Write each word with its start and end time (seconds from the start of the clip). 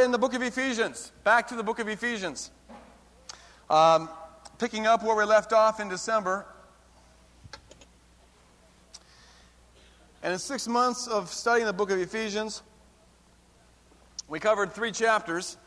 we're 0.00 0.06
in 0.06 0.12
the 0.12 0.18
book 0.18 0.32
of 0.32 0.40
Ephesians. 0.40 1.12
Back 1.24 1.48
to 1.48 1.54
the 1.54 1.62
book 1.62 1.78
of 1.78 1.86
Ephesians. 1.86 2.50
Um, 3.68 4.08
picking 4.56 4.86
up 4.86 5.02
where 5.02 5.14
we 5.14 5.24
left 5.24 5.52
off 5.52 5.78
in 5.78 5.90
December. 5.90 6.46
And 10.22 10.32
in 10.32 10.38
six 10.38 10.66
months 10.66 11.06
of 11.06 11.28
studying 11.28 11.66
the 11.66 11.74
book 11.74 11.90
of 11.90 11.98
Ephesians, 11.98 12.62
we 14.26 14.40
covered 14.40 14.72
three 14.72 14.90
chapters. 14.90 15.58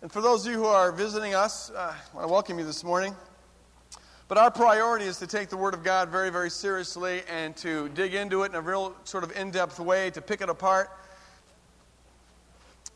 And 0.00 0.10
for 0.10 0.22
those 0.22 0.46
of 0.46 0.52
you 0.52 0.58
who 0.58 0.64
are 0.64 0.92
visiting 0.92 1.34
us, 1.34 1.70
uh, 1.70 1.92
I 1.92 2.16
want 2.16 2.26
to 2.26 2.32
welcome 2.32 2.58
you 2.58 2.64
this 2.64 2.82
morning. 2.82 3.14
But 4.28 4.38
our 4.38 4.50
priority 4.50 5.04
is 5.04 5.18
to 5.18 5.26
take 5.26 5.50
the 5.50 5.58
Word 5.58 5.74
of 5.74 5.84
God 5.84 6.08
very, 6.08 6.30
very 6.30 6.48
seriously 6.48 7.20
and 7.30 7.54
to 7.58 7.90
dig 7.90 8.14
into 8.14 8.44
it 8.44 8.46
in 8.46 8.54
a 8.54 8.62
real 8.62 8.96
sort 9.04 9.24
of 9.24 9.36
in 9.36 9.50
depth 9.50 9.78
way, 9.78 10.08
to 10.12 10.22
pick 10.22 10.40
it 10.40 10.48
apart. 10.48 10.88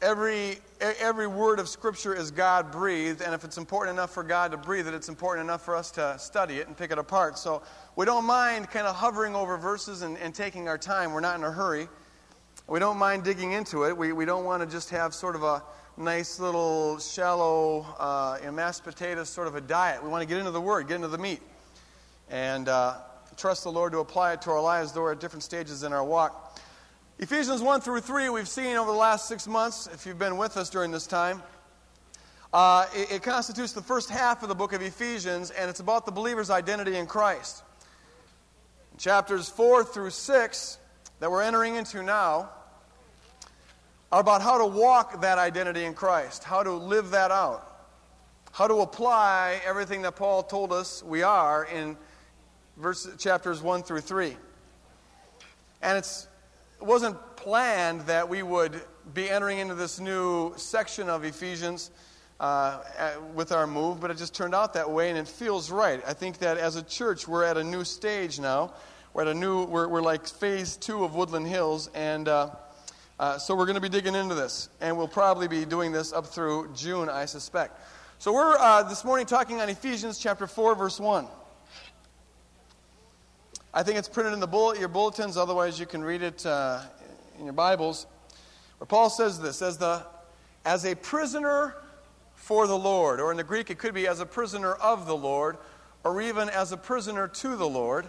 Every, 0.05 0.59
every 0.83 1.27
word 1.27 1.59
of 1.59 1.67
Scripture 1.67 2.15
is 2.15 2.31
God 2.31 2.71
breathed, 2.71 3.23
and 3.23 3.33
if 3.33 3.43
it's 3.43 3.57
important 3.57 3.97
enough 3.97 4.11
for 4.11 4.23
God 4.23 4.51
to 4.51 4.59
breathe 4.59 4.87
it, 4.87 4.93
it's 4.93 5.09
important 5.09 5.47
enough 5.47 5.65
for 5.65 5.75
us 5.75 5.91
to 5.93 6.19
study 6.19 6.59
it 6.59 6.67
and 6.67 6.77
pick 6.77 6.91
it 6.91 6.99
apart. 6.99 7.39
So 7.39 7.63
we 7.97 8.05
don't 8.05 8.27
mind 8.27 8.71
kind 8.71 8.87
of 8.87 8.95
hovering 8.95 9.35
over 9.35 9.57
verses 9.57 10.03
and, 10.03 10.19
and 10.19 10.35
taking 10.35 10.69
our 10.69 10.77
time. 10.77 11.15
We're 11.15 11.21
not 11.21 11.39
in 11.39 11.43
a 11.43 11.51
hurry. 11.51 11.89
We 12.69 12.81
don't 12.81 12.99
mind 12.99 13.25
digging 13.25 13.53
into 13.53 13.85
it. 13.85 13.97
We, 13.97 14.13
we 14.13 14.27
don't 14.27 14.45
want 14.45 14.63
to 14.63 14.69
just 14.69 14.91
have 14.91 15.15
sort 15.15 15.37
of 15.37 15.43
a 15.43 15.63
nice 15.97 16.39
little 16.39 16.99
shallow 16.99 17.87
uh, 17.99 18.37
you 18.41 18.47
know, 18.49 18.53
mashed 18.53 18.85
potatoes 18.85 19.31
sort 19.31 19.49
of 19.49 19.55
a 19.55 19.61
diet. 19.63 20.05
We 20.05 20.11
want 20.11 20.21
to 20.21 20.29
get 20.29 20.37
into 20.37 20.51
the 20.51 20.61
Word, 20.61 20.87
get 20.87 20.97
into 20.97 21.09
the 21.09 21.17
meat, 21.17 21.41
and 22.29 22.69
uh, 22.69 22.97
trust 23.39 23.65
the 23.65 23.73
Lord 23.73 23.93
to 23.93 24.01
apply 24.01 24.35
it 24.35 24.43
to 24.43 24.51
our 24.51 24.61
lives, 24.61 24.93
though 24.93 25.01
we're 25.01 25.13
at 25.13 25.21
different 25.21 25.45
stages 25.45 25.83
in 25.83 25.95
our 25.95 26.05
walk. 26.05 26.44
Ephesians 27.21 27.63
1 27.63 27.81
through 27.81 28.01
3, 28.01 28.29
we've 28.31 28.49
seen 28.49 28.75
over 28.77 28.91
the 28.91 28.97
last 28.97 29.29
six 29.29 29.47
months, 29.47 29.89
if 29.93 30.05
you've 30.05 30.19
been 30.19 30.37
with 30.37 30.57
us 30.57 30.69
during 30.69 30.91
this 30.91 31.07
time. 31.07 31.41
Uh, 32.53 32.87
it, 32.93 33.13
it 33.13 33.23
constitutes 33.23 33.73
the 33.73 33.81
first 33.81 34.11
half 34.11 34.43
of 34.43 34.49
the 34.49 34.55
book 34.55 34.73
of 34.73 34.83
Ephesians, 34.83 35.53
and 35.53 35.71
it's 35.71 35.79
about 35.79 36.07
the 36.07 36.11
believer's 36.11 36.51
identity 36.51 36.97
in 36.97 37.07
Christ. 37.07 37.63
Chapters 38.99 39.49
4 39.49 39.85
through 39.85 40.11
6 40.11 40.79
that 41.21 41.31
we're 41.31 41.43
entering 41.43 41.77
into 41.77 42.03
now 42.03 42.51
are 44.11 44.21
about 44.21 44.43
how 44.43 44.59
to 44.59 44.67
walk 44.67 45.21
that 45.21 45.39
identity 45.39 45.85
in 45.85 45.95
Christ, 45.95 46.43
how 46.43 46.65
to 46.65 46.73
live 46.73 47.11
that 47.11 47.31
out, 47.31 47.87
how 48.51 48.67
to 48.67 48.81
apply 48.81 49.61
everything 49.65 50.03
that 50.03 50.17
Paul 50.17 50.43
told 50.43 50.73
us 50.73 51.01
we 51.05 51.23
are 51.23 51.65
in 51.65 51.97
verse, 52.77 53.09
chapters 53.21 53.63
1 53.63 53.85
through 53.85 54.01
3. 54.01 54.37
And 55.81 55.97
it's, 55.97 56.25
it 56.25 56.29
wasn't 56.85 57.17
planned 57.37 58.03
that 58.03 58.29
we 58.29 58.43
would 58.43 58.81
be 59.13 59.29
entering 59.31 59.59
into 59.59 59.75
this 59.75 60.01
new 60.01 60.53
section 60.57 61.09
of 61.09 61.25
Ephesians 61.25 61.91
uh, 62.41 62.81
with 63.35 63.53
our 63.53 63.67
move, 63.67 64.01
but 64.01 64.11
it 64.11 64.19
just 64.19 64.35
turned 64.35 64.55
out 64.55 64.75
that 64.75 64.91
way, 64.91 65.09
and 65.09 65.19
it 65.19 65.29
feels 65.29 65.71
right. 65.71 66.03
I 66.07 66.13
think 66.13 66.39
that 66.39 66.59
as 66.59 66.77
a 66.77 66.83
church, 66.83 67.27
we're 67.27 67.45
at 67.45 67.57
a 67.57 67.65
new 67.65 67.85
stage 67.85 68.39
now. 68.39 68.75
We're 69.13 69.23
at 69.23 69.29
a 69.29 69.35
new, 69.35 69.65
we're, 69.65 69.89
we're 69.89 70.03
like 70.03 70.27
phase 70.27 70.77
two 70.77 71.05
of 71.05 71.15
Woodland 71.15 71.47
Hills, 71.47 71.89
and 71.95 72.29
uh, 72.29 72.51
uh, 73.19 73.39
so 73.39 73.55
we're 73.55 73.67
going 73.67 73.77
to 73.77 73.81
be 73.81 73.89
digging 73.89 74.15
into 74.15 74.35
this, 74.35 74.69
and 74.81 74.97
we'll 74.97 75.09
probably 75.09 75.49
be 75.49 75.65
doing 75.65 75.93
this 75.93 76.13
up 76.13 76.27
through 76.27 76.73
June, 76.75 77.09
I 77.09 77.25
suspect. 77.25 77.81
So 78.19 78.33
we're 78.33 78.57
uh, 78.59 78.83
this 78.83 79.05
morning 79.05 79.27
talking 79.27 79.61
on 79.61 79.69
Ephesians 79.69 80.19
chapter 80.19 80.47
4, 80.47 80.75
verse 80.75 81.01
1. 81.01 81.27
I 83.77 83.83
think 83.83 83.99
it's 83.99 84.09
printed 84.09 84.33
in 84.35 84.39
the 84.39 84.47
bullet, 84.47 84.79
your 84.79 84.87
bulletins, 84.87 85.37
otherwise 85.37 85.81
you 85.81 85.87
can 85.87 86.05
read 86.05 86.23
it 86.23 86.47
uh, 86.47 86.83
in 87.41 87.45
your 87.45 87.55
Bibles. 87.55 88.07
Where 88.79 88.87
Paul 88.87 89.11
says 89.11 89.41
this 89.41 89.63
as, 89.63 89.79
the, 89.79 90.07
as 90.65 90.85
a 90.85 90.95
prisoner 90.95 91.75
for 92.37 92.69
the 92.69 92.79
Lord, 92.79 93.19
or 93.19 93.33
in 93.33 93.37
the 93.37 93.43
Greek 93.43 93.71
it 93.71 93.79
could 93.79 93.93
be 93.93 94.07
as 94.07 94.21
a 94.21 94.27
prisoner 94.27 94.75
of 94.75 95.07
the 95.07 95.17
Lord, 95.17 95.57
or 96.05 96.23
even 96.23 96.49
as 96.51 96.71
a 96.71 96.77
prisoner 96.77 97.27
to 97.27 97.57
the 97.57 97.69
Lord. 97.69 98.07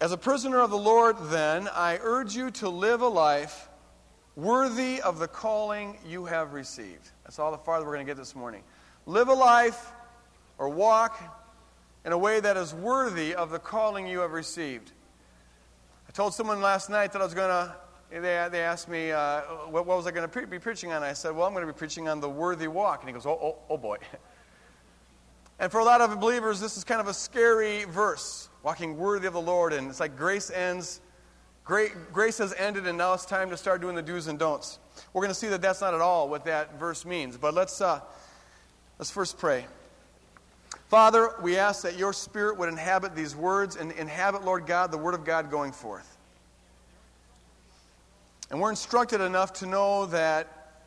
As 0.00 0.12
a 0.12 0.16
prisoner 0.16 0.60
of 0.60 0.70
the 0.70 0.78
Lord, 0.78 1.16
then, 1.22 1.68
I 1.74 1.98
urge 2.00 2.36
you 2.36 2.52
to 2.52 2.68
live 2.68 3.00
a 3.00 3.08
life 3.08 3.68
worthy 4.36 5.02
of 5.02 5.18
the 5.18 5.26
calling 5.26 5.98
you 6.06 6.26
have 6.26 6.52
received. 6.52 7.10
That's 7.24 7.40
all 7.40 7.50
the 7.50 7.58
farther 7.58 7.84
we're 7.84 7.94
going 7.94 8.06
to 8.06 8.10
get 8.10 8.16
this 8.16 8.36
morning. 8.36 8.62
Live 9.06 9.26
a 9.26 9.34
life 9.34 9.90
or 10.56 10.68
walk 10.68 11.45
in 12.06 12.12
a 12.12 12.18
way 12.18 12.38
that 12.38 12.56
is 12.56 12.72
worthy 12.72 13.34
of 13.34 13.50
the 13.50 13.58
calling 13.58 14.06
you 14.06 14.20
have 14.20 14.30
received. 14.30 14.92
I 16.08 16.12
told 16.12 16.34
someone 16.34 16.62
last 16.62 16.88
night 16.88 17.12
that 17.12 17.20
I 17.20 17.24
was 17.24 17.34
going 17.34 17.48
to, 17.48 17.76
they, 18.10 18.48
they 18.52 18.62
asked 18.62 18.88
me, 18.88 19.10
uh, 19.10 19.40
what, 19.70 19.86
what, 19.86 19.96
was 19.96 20.06
I 20.06 20.12
going 20.12 20.22
to 20.22 20.28
pre- 20.28 20.44
be 20.44 20.60
preaching 20.60 20.92
on? 20.92 21.02
I 21.02 21.14
said, 21.14 21.34
well, 21.34 21.46
I'm 21.48 21.52
going 21.52 21.66
to 21.66 21.72
be 21.72 21.76
preaching 21.76 22.08
on 22.08 22.20
the 22.20 22.30
worthy 22.30 22.68
walk. 22.68 23.00
And 23.00 23.08
he 23.08 23.12
goes, 23.12 23.26
oh, 23.26 23.38
oh, 23.42 23.56
oh 23.68 23.76
boy. 23.76 23.98
And 25.58 25.72
for 25.72 25.80
a 25.80 25.84
lot 25.84 26.02
of 26.02 26.20
believers, 26.20 26.60
this 26.60 26.76
is 26.76 26.84
kind 26.84 27.00
of 27.00 27.08
a 27.08 27.14
scary 27.14 27.84
verse 27.84 28.50
walking 28.62 28.98
worthy 28.98 29.26
of 29.26 29.32
the 29.32 29.40
Lord. 29.40 29.72
And 29.72 29.88
it's 29.88 30.00
like 30.00 30.14
grace 30.14 30.50
ends, 30.50 31.00
great, 31.64 31.92
grace 32.12 32.36
has 32.36 32.52
ended, 32.58 32.86
and 32.86 32.98
now 32.98 33.14
it's 33.14 33.24
time 33.24 33.48
to 33.48 33.56
start 33.56 33.80
doing 33.80 33.96
the 33.96 34.02
do's 34.02 34.26
and 34.26 34.38
don'ts. 34.38 34.78
We're 35.14 35.22
going 35.22 35.30
to 35.30 35.34
see 35.34 35.48
that 35.48 35.62
that's 35.62 35.80
not 35.80 35.94
at 35.94 36.02
all 36.02 36.28
what 36.28 36.44
that 36.44 36.78
verse 36.78 37.06
means. 37.06 37.38
But 37.38 37.54
let's, 37.54 37.80
uh, 37.80 38.02
let's 38.98 39.10
first 39.10 39.38
pray. 39.38 39.64
Father, 40.88 41.30
we 41.42 41.56
ask 41.56 41.82
that 41.82 41.98
your 41.98 42.12
Spirit 42.12 42.58
would 42.58 42.68
inhabit 42.68 43.14
these 43.14 43.34
words 43.34 43.76
and 43.76 43.90
inhabit, 43.92 44.44
Lord 44.44 44.66
God, 44.66 44.92
the 44.92 44.98
Word 44.98 45.14
of 45.14 45.24
God 45.24 45.50
going 45.50 45.72
forth. 45.72 46.16
And 48.50 48.60
we're 48.60 48.70
instructed 48.70 49.20
enough 49.20 49.52
to 49.54 49.66
know 49.66 50.06
that 50.06 50.84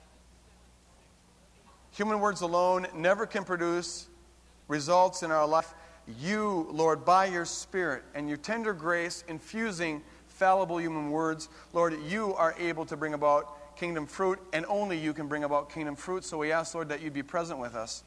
human 1.91 2.21
words 2.21 2.41
alone 2.41 2.87
never 2.95 3.25
can 3.25 3.43
produce 3.43 4.07
results 4.69 5.23
in 5.23 5.31
our 5.31 5.45
life 5.45 5.73
you, 6.17 6.67
Lord, 6.71 7.05
by 7.05 7.25
your 7.25 7.45
Spirit 7.45 8.03
and 8.15 8.27
your 8.27 8.37
tender 8.37 8.73
grace, 8.73 9.23
infusing 9.27 10.01
fallible 10.27 10.79
human 10.79 11.11
words, 11.11 11.49
Lord, 11.73 11.95
you 12.07 12.33
are 12.35 12.55
able 12.57 12.85
to 12.85 12.97
bring 12.97 13.13
about 13.13 13.77
kingdom 13.77 14.07
fruit, 14.07 14.39
and 14.53 14.65
only 14.67 14.97
you 14.97 15.13
can 15.13 15.27
bring 15.27 15.43
about 15.43 15.69
kingdom 15.69 15.95
fruit. 15.95 16.23
So 16.23 16.37
we 16.37 16.51
ask, 16.51 16.73
Lord, 16.73 16.89
that 16.89 17.01
you 17.01 17.11
be 17.11 17.23
present 17.23 17.59
with 17.59 17.75
us. 17.75 18.03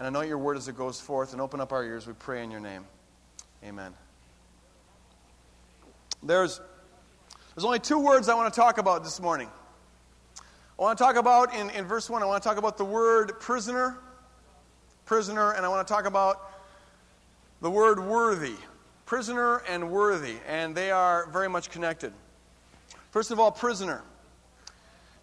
And 0.00 0.08
anoint 0.08 0.28
your 0.28 0.38
word 0.38 0.56
as 0.56 0.66
it 0.66 0.76
goes 0.76 1.00
forth 1.00 1.32
and 1.32 1.40
open 1.40 1.60
up 1.60 1.72
our 1.72 1.84
ears. 1.84 2.08
We 2.08 2.14
pray 2.14 2.42
in 2.42 2.50
your 2.50 2.58
name. 2.58 2.84
Amen. 3.62 3.94
There's, 6.22 6.60
there's 7.54 7.64
only 7.64 7.78
two 7.78 8.00
words 8.00 8.28
I 8.28 8.34
want 8.34 8.52
to 8.52 8.60
talk 8.60 8.78
about 8.78 9.04
this 9.04 9.20
morning. 9.20 9.48
I 10.36 10.82
want 10.82 10.98
to 10.98 11.04
talk 11.04 11.14
about, 11.14 11.54
in, 11.54 11.70
in 11.70 11.84
verse 11.84 12.10
1, 12.10 12.20
I 12.20 12.26
want 12.26 12.42
to 12.42 12.48
talk 12.48 12.58
about 12.58 12.76
the 12.76 12.84
word 12.84 13.38
prisoner 13.38 13.98
prisoner, 15.10 15.50
and 15.54 15.66
I 15.66 15.68
want 15.68 15.84
to 15.84 15.92
talk 15.92 16.06
about 16.06 16.52
the 17.60 17.68
word 17.68 17.98
worthy. 17.98 18.54
Prisoner 19.06 19.56
and 19.68 19.90
worthy, 19.90 20.36
and 20.46 20.72
they 20.72 20.92
are 20.92 21.26
very 21.32 21.48
much 21.48 21.68
connected. 21.68 22.12
First 23.10 23.32
of 23.32 23.40
all, 23.40 23.50
prisoner. 23.50 24.02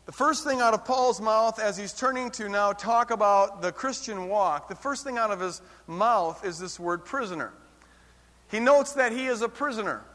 The 0.08 0.14
first 0.14 0.46
thing 0.46 0.62
out 0.62 0.74
of 0.74 0.86
Paul's 0.86 1.20
mouth 1.20 1.60
as 1.60 1.76
he's 1.76 1.92
turning 1.92 2.32
to 2.32 2.48
now 2.48 2.72
talk 2.72 3.12
about 3.12 3.62
the 3.62 3.74
Christian 3.74 4.30
walk, 4.30 4.70
the 4.70 4.76
first 4.76 5.04
thing 5.04 5.18
out 5.18 5.32
of 5.32 5.42
his 5.42 5.62
mouth 5.86 6.46
is 6.46 6.58
this 6.58 6.80
word 6.80 7.04
prisoner. 7.04 7.52
He 8.50 8.62
notes 8.62 8.94
that 8.94 9.12
he 9.12 9.26
is 9.26 9.42
a 9.42 9.50
prisoner 9.50 10.06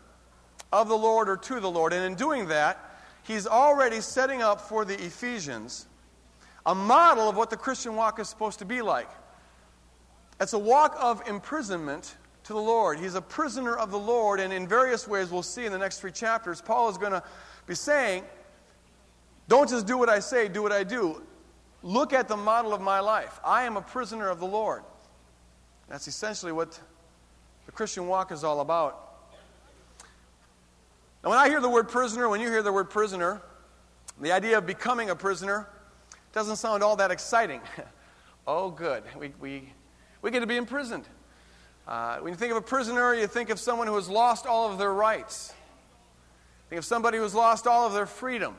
of 0.72 0.88
the 0.88 0.96
Lord 0.96 1.28
or 1.28 1.36
to 1.36 1.60
the 1.60 1.70
Lord, 1.70 1.92
and 1.92 2.02
in 2.06 2.14
doing 2.14 2.48
that, 2.48 2.78
he's 3.22 3.46
already 3.46 4.00
setting 4.00 4.40
up 4.40 4.62
for 4.62 4.86
the 4.86 4.94
Ephesians 4.94 5.86
a 6.64 6.74
model 6.74 7.28
of 7.28 7.36
what 7.36 7.50
the 7.50 7.58
Christian 7.58 7.94
walk 7.94 8.18
is 8.18 8.30
supposed 8.30 8.60
to 8.60 8.64
be 8.64 8.80
like. 8.80 9.10
It's 10.40 10.54
a 10.54 10.58
walk 10.58 10.96
of 10.98 11.20
imprisonment 11.28 12.16
to 12.44 12.54
the 12.54 12.60
Lord. 12.60 12.98
He's 12.98 13.14
a 13.14 13.20
prisoner 13.20 13.76
of 13.76 13.90
the 13.90 13.98
Lord, 13.98 14.40
and 14.40 14.54
in 14.54 14.66
various 14.66 15.06
ways, 15.06 15.30
we'll 15.30 15.42
see 15.42 15.66
in 15.66 15.72
the 15.72 15.78
next 15.78 16.00
three 16.00 16.12
chapters, 16.12 16.62
Paul 16.62 16.88
is 16.88 16.96
going 16.96 17.12
to 17.12 17.22
be 17.66 17.74
saying, 17.74 18.24
Don't 19.48 19.68
just 19.68 19.86
do 19.86 19.98
what 19.98 20.08
I 20.08 20.20
say, 20.20 20.48
do 20.48 20.62
what 20.62 20.72
I 20.72 20.84
do. 20.84 21.22
Look 21.82 22.12
at 22.12 22.28
the 22.28 22.36
model 22.36 22.72
of 22.72 22.80
my 22.80 23.00
life. 23.00 23.40
I 23.44 23.64
am 23.64 23.76
a 23.76 23.82
prisoner 23.82 24.28
of 24.28 24.38
the 24.38 24.46
Lord. 24.46 24.82
That's 25.88 26.08
essentially 26.08 26.52
what 26.52 26.78
the 27.66 27.72
Christian 27.72 28.06
walk 28.06 28.32
is 28.32 28.44
all 28.44 28.60
about. 28.60 29.08
Now, 31.22 31.30
when 31.30 31.38
I 31.38 31.48
hear 31.48 31.60
the 31.60 31.68
word 31.68 31.88
prisoner, 31.88 32.28
when 32.28 32.40
you 32.40 32.48
hear 32.48 32.62
the 32.62 32.72
word 32.72 32.90
prisoner, 32.90 33.42
the 34.20 34.32
idea 34.32 34.58
of 34.58 34.66
becoming 34.66 35.10
a 35.10 35.16
prisoner 35.16 35.68
doesn't 36.32 36.56
sound 36.56 36.82
all 36.82 36.96
that 36.96 37.10
exciting. 37.10 37.60
oh, 38.46 38.70
good. 38.70 39.02
We, 39.18 39.32
we 39.40 39.72
we 40.22 40.30
get 40.30 40.40
to 40.40 40.46
be 40.46 40.56
imprisoned. 40.56 41.04
Uh, 41.86 42.18
when 42.18 42.32
you 42.32 42.36
think 42.36 42.52
of 42.52 42.56
a 42.56 42.62
prisoner, 42.62 43.12
you 43.12 43.26
think 43.26 43.50
of 43.50 43.58
someone 43.58 43.88
who 43.88 43.96
has 43.96 44.08
lost 44.08 44.46
all 44.46 44.70
of 44.70 44.78
their 44.78 44.94
rights. 44.94 45.52
Think 46.70 46.78
of 46.78 46.84
somebody 46.84 47.18
who's 47.18 47.34
lost 47.34 47.66
all 47.66 47.88
of 47.88 47.92
their 47.92 48.06
freedom. 48.06 48.56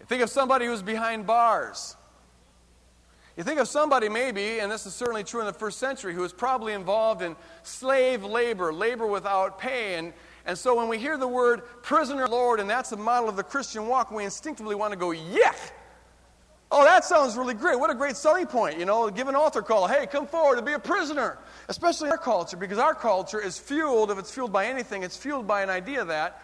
You 0.00 0.06
think 0.06 0.22
of 0.22 0.30
somebody 0.30 0.66
who's 0.66 0.82
behind 0.82 1.26
bars. 1.26 1.96
You 3.36 3.42
think 3.42 3.58
of 3.58 3.66
somebody, 3.66 4.08
maybe, 4.08 4.60
and 4.60 4.70
this 4.70 4.86
is 4.86 4.94
certainly 4.94 5.24
true 5.24 5.40
in 5.40 5.46
the 5.46 5.52
first 5.52 5.78
century, 5.78 6.14
who 6.14 6.20
was 6.20 6.32
probably 6.32 6.72
involved 6.72 7.20
in 7.20 7.34
slave 7.64 8.22
labor, 8.24 8.72
labor 8.72 9.06
without 9.06 9.58
pay, 9.58 9.96
and, 9.96 10.12
And 10.46 10.56
so 10.58 10.76
when 10.76 10.88
we 10.88 10.98
hear 10.98 11.16
the 11.16 11.28
word 11.28 11.62
prisoner 11.82 12.28
Lord, 12.28 12.60
and 12.60 12.68
that's 12.68 12.90
the 12.90 12.96
model 12.96 13.28
of 13.28 13.36
the 13.36 13.42
Christian 13.42 13.88
walk, 13.88 14.10
we 14.10 14.24
instinctively 14.24 14.74
want 14.74 14.92
to 14.92 14.98
go, 14.98 15.10
yeah! 15.10 15.54
Oh, 16.70 16.84
that 16.84 17.04
sounds 17.04 17.36
really 17.36 17.54
great. 17.54 17.78
What 17.78 17.90
a 17.90 17.94
great 17.94 18.16
selling 18.16 18.46
point, 18.46 18.78
you 18.78 18.84
know, 18.84 19.08
give 19.08 19.28
an 19.28 19.34
altar 19.34 19.62
call. 19.62 19.86
Hey, 19.86 20.06
come 20.06 20.26
forward 20.26 20.58
and 20.58 20.66
be 20.66 20.72
a 20.72 20.78
prisoner. 20.78 21.38
Especially 21.68 22.08
in 22.08 22.12
our 22.12 22.18
culture, 22.18 22.56
because 22.56 22.78
our 22.78 22.94
culture 22.94 23.40
is 23.40 23.58
fueled, 23.58 24.10
if 24.10 24.18
it's 24.18 24.30
fueled 24.30 24.52
by 24.52 24.66
anything, 24.66 25.02
it's 25.02 25.16
fueled 25.16 25.46
by 25.46 25.62
an 25.62 25.70
idea 25.70 26.04
that 26.04 26.42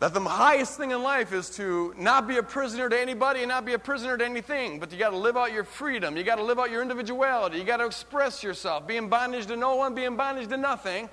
that 0.00 0.14
the 0.14 0.20
highest 0.20 0.78
thing 0.78 0.92
in 0.92 1.02
life 1.02 1.34
is 1.34 1.50
to 1.50 1.94
not 1.98 2.26
be 2.26 2.38
a 2.38 2.42
prisoner 2.42 2.88
to 2.88 2.98
anybody 2.98 3.40
and 3.40 3.50
not 3.50 3.66
be 3.66 3.74
a 3.74 3.78
prisoner 3.78 4.16
to 4.16 4.24
anything, 4.24 4.80
but 4.80 4.90
you 4.90 4.98
got 4.98 5.10
to 5.10 5.16
live 5.16 5.36
out 5.36 5.52
your 5.52 5.62
freedom. 5.62 6.16
You 6.16 6.24
got 6.24 6.36
to 6.36 6.42
live 6.42 6.58
out 6.58 6.70
your 6.70 6.80
individuality. 6.80 7.58
You 7.58 7.64
got 7.64 7.76
to 7.76 7.86
express 7.86 8.42
yourself. 8.42 8.86
Be 8.86 8.96
in 8.96 9.10
bondage 9.10 9.46
to 9.46 9.56
no 9.56 9.76
one, 9.76 9.94
be 9.94 10.04
in 10.04 10.16
bondage 10.16 10.48
to 10.48 10.56
nothing. 10.56 11.10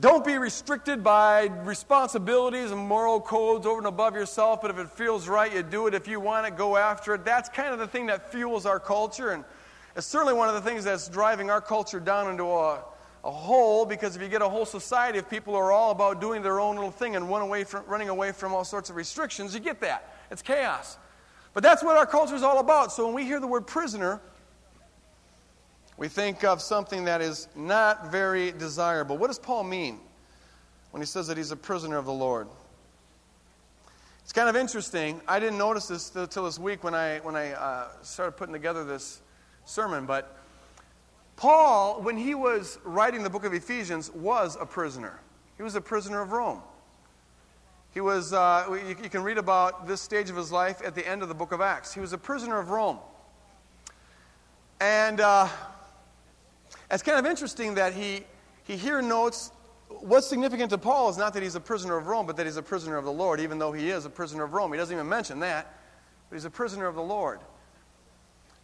Don't 0.00 0.24
be 0.24 0.38
restricted 0.38 1.04
by 1.04 1.50
responsibilities 1.64 2.70
and 2.70 2.80
moral 2.80 3.20
codes 3.20 3.66
over 3.66 3.78
and 3.78 3.86
above 3.86 4.14
yourself, 4.14 4.62
but 4.62 4.70
if 4.70 4.78
it 4.78 4.88
feels 4.88 5.28
right, 5.28 5.54
you 5.54 5.62
do 5.62 5.86
it. 5.86 5.94
If 5.94 6.08
you 6.08 6.20
want 6.20 6.46
it, 6.46 6.56
go 6.56 6.78
after 6.78 7.14
it. 7.14 7.26
That's 7.26 7.50
kind 7.50 7.74
of 7.74 7.78
the 7.78 7.86
thing 7.86 8.06
that 8.06 8.32
fuels 8.32 8.64
our 8.64 8.80
culture, 8.80 9.30
and 9.30 9.44
it's 9.94 10.06
certainly 10.06 10.32
one 10.32 10.48
of 10.48 10.54
the 10.54 10.62
things 10.62 10.82
that's 10.82 11.08
driving 11.08 11.50
our 11.50 11.60
culture 11.60 12.00
down 12.00 12.30
into 12.30 12.44
a, 12.44 12.82
a 13.24 13.30
hole 13.30 13.86
because 13.86 14.14
if 14.14 14.22
you 14.22 14.28
get 14.28 14.42
a 14.42 14.48
whole 14.48 14.66
society 14.66 15.18
of 15.18 15.28
people 15.28 15.54
who 15.54 15.58
are 15.58 15.72
all 15.72 15.90
about 15.90 16.20
doing 16.20 16.42
their 16.42 16.60
own 16.60 16.76
little 16.76 16.90
thing 16.90 17.16
and 17.16 17.28
run 17.28 17.40
away 17.40 17.64
from, 17.64 17.84
running 17.86 18.10
away 18.10 18.32
from 18.32 18.52
all 18.52 18.64
sorts 18.64 18.90
of 18.90 18.96
restrictions, 18.96 19.54
you 19.54 19.60
get 19.60 19.80
that. 19.80 20.14
It's 20.30 20.42
chaos. 20.42 20.98
But 21.54 21.62
that's 21.62 21.82
what 21.82 21.96
our 21.96 22.04
culture 22.04 22.34
is 22.34 22.42
all 22.42 22.58
about. 22.58 22.92
So 22.92 23.06
when 23.06 23.14
we 23.14 23.24
hear 23.24 23.40
the 23.40 23.46
word 23.46 23.66
prisoner, 23.66 24.20
we 25.96 26.08
think 26.08 26.44
of 26.44 26.60
something 26.60 27.04
that 27.04 27.22
is 27.22 27.48
not 27.56 28.10
very 28.12 28.52
desirable. 28.52 29.16
What 29.16 29.28
does 29.28 29.38
Paul 29.38 29.64
mean 29.64 30.00
when 30.90 31.00
he 31.00 31.06
says 31.06 31.26
that 31.28 31.38
he's 31.38 31.50
a 31.50 31.56
prisoner 31.56 31.96
of 31.96 32.04
the 32.04 32.12
Lord? 32.12 32.46
It's 34.22 34.32
kind 34.32 34.48
of 34.48 34.56
interesting. 34.56 35.20
I 35.26 35.38
didn't 35.38 35.58
notice 35.58 35.88
this 35.88 36.14
until 36.14 36.44
this 36.44 36.58
week 36.58 36.84
when 36.84 36.94
I, 36.94 37.20
when 37.20 37.36
I 37.36 37.52
uh, 37.52 37.88
started 38.02 38.32
putting 38.32 38.52
together 38.52 38.84
this 38.84 39.20
sermon, 39.64 40.04
but 40.04 40.36
Paul, 41.36 42.00
when 42.02 42.16
he 42.16 42.34
was 42.34 42.78
writing 42.84 43.22
the 43.22 43.30
book 43.30 43.44
of 43.44 43.52
Ephesians, 43.52 44.10
was 44.10 44.56
a 44.60 44.66
prisoner. 44.66 45.20
He 45.56 45.62
was 45.62 45.74
a 45.74 45.80
prisoner 45.80 46.20
of 46.20 46.32
Rome. 46.32 46.60
He 47.92 48.00
was, 48.00 48.32
uh, 48.32 48.66
you, 48.88 48.96
you 49.02 49.08
can 49.08 49.22
read 49.22 49.38
about 49.38 49.86
this 49.86 50.00
stage 50.00 50.30
of 50.30 50.36
his 50.36 50.50
life 50.50 50.80
at 50.84 50.94
the 50.94 51.06
end 51.06 51.22
of 51.22 51.28
the 51.28 51.34
book 51.34 51.52
of 51.52 51.60
Acts. 51.60 51.94
He 51.94 52.00
was 52.00 52.12
a 52.12 52.18
prisoner 52.18 52.58
of 52.58 52.70
Rome. 52.70 52.98
And 54.80 55.20
uh, 55.20 55.48
it's 56.90 57.02
kind 57.02 57.18
of 57.18 57.26
interesting 57.26 57.74
that 57.74 57.94
he, 57.94 58.24
he 58.64 58.76
here 58.76 59.00
notes 59.00 59.52
what's 60.00 60.26
significant 60.26 60.70
to 60.70 60.78
Paul 60.78 61.08
is 61.08 61.16
not 61.16 61.34
that 61.34 61.42
he's 61.42 61.54
a 61.54 61.60
prisoner 61.60 61.96
of 61.96 62.06
Rome, 62.06 62.26
but 62.26 62.36
that 62.36 62.46
he's 62.46 62.56
a 62.56 62.62
prisoner 62.62 62.96
of 62.96 63.04
the 63.04 63.12
Lord, 63.12 63.40
even 63.40 63.58
though 63.58 63.72
he 63.72 63.90
is 63.90 64.04
a 64.04 64.10
prisoner 64.10 64.44
of 64.44 64.52
Rome. 64.52 64.72
He 64.72 64.78
doesn't 64.78 64.94
even 64.94 65.08
mention 65.08 65.40
that, 65.40 65.78
but 66.28 66.36
he's 66.36 66.44
a 66.44 66.50
prisoner 66.50 66.86
of 66.86 66.94
the 66.94 67.02
Lord. 67.02 67.40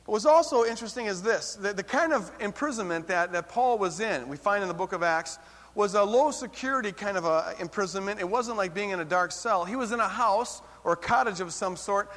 What's 0.07 0.27
also 0.27 0.65
interesting 0.65 1.07
is 1.07 1.23
this 1.23 1.55
the, 1.55 1.73
the 1.73 1.83
kind 1.83 2.13
of 2.13 2.31
imprisonment 2.41 3.07
that, 3.09 3.33
that 3.33 3.49
Paul 3.49 3.79
was 3.79 4.01
in, 4.01 4.29
we 4.29 4.37
find 4.37 4.63
in 4.63 4.69
the 4.69 4.75
book 4.75 4.93
of 4.93 5.03
Acts, 5.03 5.39
was 5.75 5.95
a 5.95 6.03
low 6.03 6.31
security 6.31 6.93
kind 6.93 7.17
of 7.17 7.25
a 7.25 7.55
imprisonment. 7.61 8.21
It 8.21 8.29
wasn't 8.29 8.57
like 8.57 8.75
being 8.75 8.91
in 8.91 9.01
a 9.01 9.05
dark 9.05 9.33
cell. 9.33 9.65
He 9.65 9.77
was 9.77 9.93
in 9.93 10.01
a 10.01 10.09
house 10.09 10.63
or 10.83 10.93
a 10.93 10.97
cottage 10.97 11.41
of 11.41 11.53
some 11.53 11.77
sort 11.77 12.11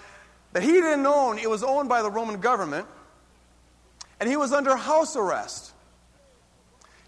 that 0.54 0.64
he 0.64 0.72
didn't 0.72 1.06
own. 1.06 1.38
It 1.38 1.50
was 1.50 1.64
owned 1.64 1.90
by 1.90 2.02
the 2.02 2.10
Roman 2.10 2.40
government, 2.40 2.88
and 4.20 4.30
he 4.30 4.38
was 4.38 4.54
under 4.54 4.76
house 4.76 5.16
arrest. 5.16 5.74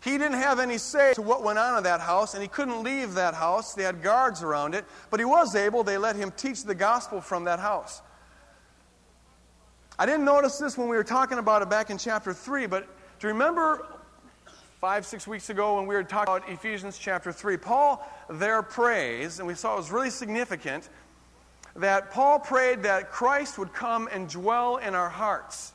He 0.03 0.19
didn't 0.19 0.33
have 0.33 0.59
any 0.59 0.77
say 0.77 1.13
to 1.15 1.23
what 1.23 1.43
went 1.43 1.57
on 1.57 1.79
in 1.79 1.83
that 1.85 1.99
house, 1.99 2.35
and 2.35 2.43
he 2.43 2.47
couldn't 2.47 2.83
leave 2.83 3.15
that 3.15 3.33
house. 3.33 3.73
They 3.73 3.81
had 3.81 4.03
guards 4.03 4.43
around 4.43 4.75
it, 4.75 4.85
but 5.09 5.19
he 5.19 5.25
was 5.25 5.55
able. 5.55 5.83
They 5.83 5.97
let 5.97 6.15
him 6.15 6.31
teach 6.37 6.63
the 6.63 6.75
gospel 6.75 7.21
from 7.21 7.45
that 7.45 7.59
house. 7.59 8.03
I 9.97 10.05
didn't 10.05 10.25
notice 10.25 10.57
this 10.57 10.77
when 10.77 10.87
we 10.87 10.95
were 10.95 11.03
talking 11.03 11.37
about 11.37 11.61
it 11.61 11.69
back 11.69 11.89
in 11.89 11.97
chapter 11.97 12.33
3, 12.33 12.67
but 12.67 12.87
do 13.19 13.27
you 13.27 13.33
remember 13.33 13.87
five, 14.81 15.05
six 15.05 15.25
weeks 15.25 15.49
ago 15.49 15.77
when 15.77 15.87
we 15.87 15.95
were 15.95 16.03
talking 16.03 16.35
about 16.35 16.49
Ephesians 16.49 16.97
chapter 16.97 17.31
3? 17.31 17.57
Paul 17.57 18.05
there 18.29 18.61
prays, 18.61 19.39
and 19.39 19.47
we 19.47 19.53
saw 19.53 19.73
it 19.73 19.77
was 19.77 19.91
really 19.91 20.09
significant, 20.09 20.89
that 21.75 22.11
Paul 22.11 22.39
prayed 22.39 22.83
that 22.83 23.11
Christ 23.11 23.57
would 23.57 23.73
come 23.73 24.09
and 24.11 24.29
dwell 24.29 24.77
in 24.77 24.95
our 24.95 25.09
hearts 25.09 25.73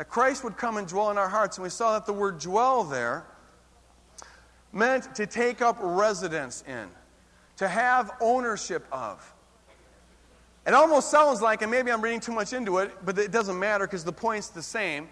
that 0.00 0.08
Christ 0.08 0.44
would 0.44 0.56
come 0.56 0.78
and 0.78 0.88
dwell 0.88 1.10
in 1.10 1.18
our 1.18 1.28
hearts. 1.28 1.58
And 1.58 1.62
we 1.62 1.68
saw 1.68 1.92
that 1.92 2.06
the 2.06 2.12
word 2.14 2.38
dwell 2.38 2.84
there 2.84 3.26
meant 4.72 5.14
to 5.16 5.26
take 5.26 5.60
up 5.60 5.76
residence 5.78 6.64
in, 6.66 6.88
to 7.58 7.68
have 7.68 8.10
ownership 8.18 8.86
of. 8.90 9.34
It 10.66 10.74
almost 10.74 11.10
sounds 11.10 11.40
like, 11.40 11.62
and 11.62 11.70
maybe 11.70 11.90
I'm 11.90 12.02
reading 12.02 12.20
too 12.20 12.32
much 12.32 12.52
into 12.52 12.78
it, 12.78 12.92
but 13.04 13.18
it 13.18 13.30
doesn't 13.32 13.58
matter 13.58 13.86
because 13.86 14.04
the 14.04 14.12
point's 14.12 14.48
the 14.48 14.62
same. 14.62 15.08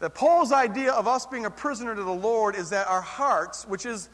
That 0.00 0.14
Paul's 0.14 0.52
idea 0.52 0.92
of 0.92 1.06
us 1.06 1.26
being 1.26 1.46
a 1.46 1.50
prisoner 1.50 1.94
to 1.94 2.02
the 2.02 2.12
Lord 2.12 2.56
is 2.56 2.70
that 2.70 2.88
our 2.88 3.00
hearts, 3.00 3.64
which 3.66 3.86
is 3.86 4.08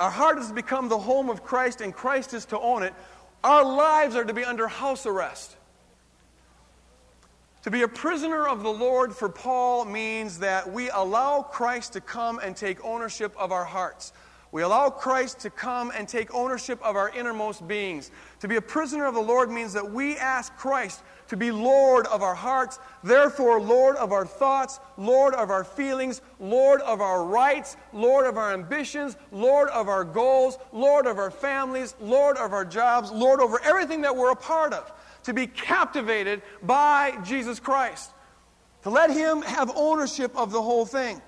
our 0.00 0.10
heart 0.10 0.38
has 0.38 0.50
become 0.50 0.88
the 0.88 0.98
home 0.98 1.30
of 1.30 1.44
Christ 1.44 1.80
and 1.80 1.94
Christ 1.94 2.34
is 2.34 2.44
to 2.46 2.58
own 2.58 2.82
it, 2.82 2.94
our 3.44 3.64
lives 3.64 4.16
are 4.16 4.24
to 4.24 4.34
be 4.34 4.44
under 4.44 4.66
house 4.66 5.06
arrest. 5.06 5.56
To 7.62 7.70
be 7.70 7.82
a 7.82 7.88
prisoner 7.88 8.48
of 8.48 8.62
the 8.62 8.72
Lord 8.72 9.14
for 9.14 9.28
Paul 9.28 9.84
means 9.84 10.38
that 10.38 10.72
we 10.72 10.88
allow 10.90 11.42
Christ 11.42 11.92
to 11.92 12.00
come 12.00 12.38
and 12.38 12.56
take 12.56 12.82
ownership 12.82 13.34
of 13.38 13.52
our 13.52 13.64
hearts. 13.64 14.12
We 14.52 14.62
allow 14.62 14.90
Christ 14.90 15.40
to 15.40 15.50
come 15.50 15.92
and 15.94 16.08
take 16.08 16.34
ownership 16.34 16.82
of 16.82 16.96
our 16.96 17.10
innermost 17.10 17.68
beings. 17.68 18.10
To 18.40 18.48
be 18.48 18.56
a 18.56 18.60
prisoner 18.60 19.06
of 19.06 19.14
the 19.14 19.20
Lord 19.20 19.48
means 19.48 19.72
that 19.74 19.92
we 19.92 20.16
ask 20.16 20.56
Christ 20.56 21.02
to 21.28 21.36
be 21.36 21.52
Lord 21.52 22.08
of 22.08 22.22
our 22.22 22.34
hearts, 22.34 22.80
therefore, 23.04 23.60
Lord 23.60 23.94
of 23.94 24.10
our 24.10 24.26
thoughts, 24.26 24.80
Lord 24.96 25.34
of 25.34 25.50
our 25.50 25.62
feelings, 25.62 26.20
Lord 26.40 26.80
of 26.80 27.00
our 27.00 27.24
rights, 27.24 27.76
Lord 27.92 28.26
of 28.26 28.36
our 28.36 28.52
ambitions, 28.52 29.16
Lord 29.30 29.68
of 29.68 29.88
our 29.88 30.02
goals, 30.02 30.58
Lord 30.72 31.06
of 31.06 31.18
our 31.18 31.30
families, 31.30 31.94
Lord 32.00 32.36
of 32.36 32.52
our 32.52 32.64
jobs, 32.64 33.12
Lord 33.12 33.38
over 33.38 33.60
everything 33.62 34.00
that 34.00 34.16
we're 34.16 34.32
a 34.32 34.36
part 34.36 34.72
of 34.72 34.92
to 35.22 35.32
be 35.32 35.46
captivated 35.46 36.42
by 36.64 37.16
Jesus 37.22 37.60
Christ, 37.60 38.10
to 38.82 38.90
let 38.90 39.10
Him 39.10 39.42
have 39.42 39.70
ownership 39.76 40.36
of 40.36 40.50
the 40.50 40.60
whole 40.60 40.84
thing. 40.84 41.22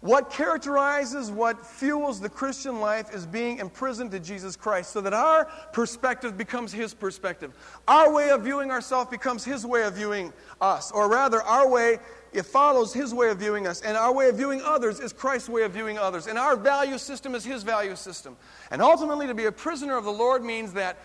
What 0.00 0.30
characterizes, 0.30 1.30
what 1.30 1.66
fuels 1.66 2.20
the 2.20 2.28
Christian 2.30 2.80
life 2.80 3.14
is 3.14 3.26
being 3.26 3.58
imprisoned 3.58 4.10
to 4.12 4.20
Jesus 4.20 4.56
Christ 4.56 4.92
so 4.92 5.02
that 5.02 5.12
our 5.12 5.44
perspective 5.74 6.38
becomes 6.38 6.72
His 6.72 6.94
perspective. 6.94 7.52
Our 7.86 8.10
way 8.10 8.30
of 8.30 8.42
viewing 8.42 8.70
ourselves 8.70 9.10
becomes 9.10 9.44
His 9.44 9.66
way 9.66 9.82
of 9.82 9.94
viewing 9.94 10.32
us. 10.58 10.90
Or 10.90 11.10
rather, 11.10 11.42
our 11.42 11.68
way, 11.68 11.98
it 12.32 12.46
follows 12.46 12.94
His 12.94 13.12
way 13.12 13.28
of 13.28 13.38
viewing 13.38 13.66
us. 13.66 13.82
And 13.82 13.94
our 13.94 14.12
way 14.14 14.30
of 14.30 14.36
viewing 14.36 14.62
others 14.62 15.00
is 15.00 15.12
Christ's 15.12 15.50
way 15.50 15.64
of 15.64 15.72
viewing 15.72 15.98
others. 15.98 16.28
And 16.28 16.38
our 16.38 16.56
value 16.56 16.96
system 16.96 17.34
is 17.34 17.44
His 17.44 17.62
value 17.62 17.94
system. 17.94 18.38
And 18.70 18.80
ultimately, 18.80 19.26
to 19.26 19.34
be 19.34 19.44
a 19.44 19.52
prisoner 19.52 19.98
of 19.98 20.04
the 20.04 20.12
Lord 20.12 20.42
means 20.42 20.72
that 20.72 20.96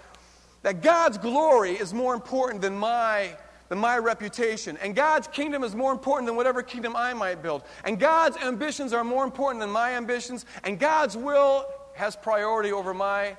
that 0.66 0.82
God's 0.82 1.20
glory 1.20 1.74
is 1.74 1.94
more 1.94 2.16
important 2.16 2.60
than 2.60 2.76
my, 2.76 3.38
than 3.70 3.78
my 3.78 3.98
reputation. 3.98 4.78
And 4.78 4.96
God's 4.96 5.28
kingdom 5.28 5.64
is 5.64 5.76
more 5.76 5.92
important 5.92 6.28
than 6.28 6.36
whatever 6.36 6.62
kingdom 6.62 6.96
I 6.96 7.14
might 7.14 7.42
build. 7.42 7.64
And 7.84 8.00
God's 8.00 8.38
ambitions 8.38 8.94
are 8.94 9.04
more 9.04 9.24
important 9.24 9.62
than 9.62 9.72
my 9.72 9.96
ambitions. 9.96 10.46
And 10.64 10.80
God's 10.80 11.18
will 11.18 11.66
has 11.94 12.16
priority 12.16 12.72
over 12.72 12.94
my 12.94 13.36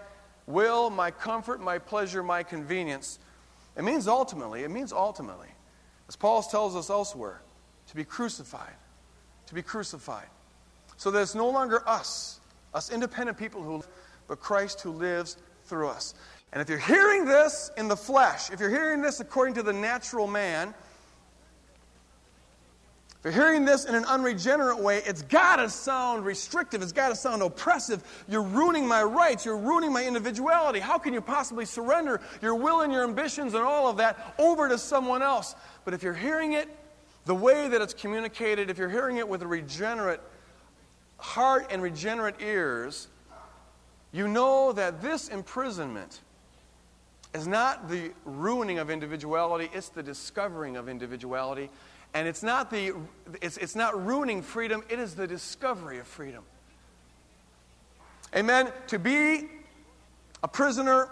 will, 0.47 0.91
my 0.91 1.11
comfort, 1.11 1.61
my 1.61 1.79
pleasure, 1.79 2.23
my 2.23 2.43
convenience. 2.43 3.19
It 3.77 3.85
means 3.85 4.09
ultimately, 4.09 4.65
it 4.65 4.71
means 4.71 4.93
ultimately, 4.93 5.49
as 6.09 6.17
Paul 6.17 6.43
tells 6.43 6.75
us 6.75 6.89
elsewhere, 6.89 7.43
to 7.89 7.97
be 7.97 8.05
crucified. 8.05 8.75
To 9.47 9.55
be 9.55 9.63
crucified. 9.63 10.27
So 10.97 11.11
that 11.11 11.21
it's 11.21 11.35
no 11.35 11.51
longer 11.51 11.87
us, 11.87 12.41
us 12.75 12.91
independent 12.91 13.39
people 13.39 13.63
who 13.63 13.77
live, 13.77 13.89
but 14.29 14.41
Christ 14.41 14.81
who 14.81 14.91
lives 14.91 15.37
through 15.67 15.89
us. 15.89 16.15
And 16.53 16.63
if 16.63 16.69
you're 16.69 16.79
hearing 16.79 17.25
this 17.25 17.71
in 17.77 17.89
the 17.89 17.97
flesh, 17.97 18.51
if 18.51 18.61
you're 18.61 18.71
hearing 18.71 19.03
this 19.03 19.21
according 19.21 19.55
to 19.55 19.63
the 19.63 19.73
natural 19.73 20.27
man, 20.27 20.75
if 23.19 23.35
you're 23.35 23.45
hearing 23.45 23.65
this 23.65 23.87
in 23.87 23.95
an 23.95 24.05
unregenerate 24.05 24.79
way, 24.79 25.03
it's 25.05 25.23
got 25.23 25.57
to 25.57 25.69
sound 25.69 26.25
restrictive. 26.25 26.81
It's 26.81 26.93
got 26.93 27.09
to 27.09 27.17
sound 27.17 27.43
oppressive. 27.43 28.05
You're 28.29 28.43
ruining 28.43 28.87
my 28.87 29.03
rights. 29.03 29.45
You're 29.45 29.57
ruining 29.57 29.93
my 29.93 30.05
individuality. 30.05 30.79
How 30.79 30.97
can 30.97 31.13
you 31.13 31.21
possibly 31.21 31.65
surrender 31.65 32.21
your 32.41 32.55
will 32.55 32.83
and 32.83 32.93
your 32.93 33.03
ambitions 33.03 33.55
and 33.55 33.65
all 33.65 33.89
of 33.89 33.97
that 33.97 34.35
over 34.39 34.69
to 34.69 34.79
someone 34.79 35.23
else? 35.23 35.57
But 35.85 35.93
if 35.93 36.03
you're 36.05 36.15
hearing 36.15 36.53
it 36.53 36.69
the 37.25 37.35
way 37.35 37.67
that 37.67 37.83
it's 37.83 37.95
communicated, 37.95 38.71
if 38.71 38.79
you're 38.79 38.89
hearing 38.89 39.17
it 39.17 39.29
with 39.29 39.43
a 39.43 39.47
regenerate 39.47 40.21
heart 41.19 41.67
and 41.71 41.83
regenerate 41.83 42.37
ears, 42.41 43.09
you 44.13 44.29
know 44.29 44.73
that 44.73 45.03
this 45.03 45.29
imprisonment 45.29 46.21
is 47.35 47.47
not 47.47 47.89
the 47.89 48.13
ruining 48.25 48.79
of 48.79 48.91
individuality, 48.91 49.71
it's 49.73 49.89
the 49.89 50.03
discovering 50.03 50.77
of 50.77 50.89
individuality. 50.89 51.71
And 52.15 52.27
it's 52.27 52.43
not, 52.43 52.71
the, 52.71 52.95
it's, 53.43 53.57
it's 53.59 53.77
not 53.77 54.07
ruining 54.07 54.41
freedom, 54.41 54.83
it 54.89 54.99
is 54.99 55.15
the 55.15 55.27
discovery 55.27 55.99
of 55.99 56.07
freedom. 56.07 56.45
Amen. 58.35 58.73
To 58.89 58.99
be 58.99 59.49
a 60.43 60.49
prisoner 60.49 61.09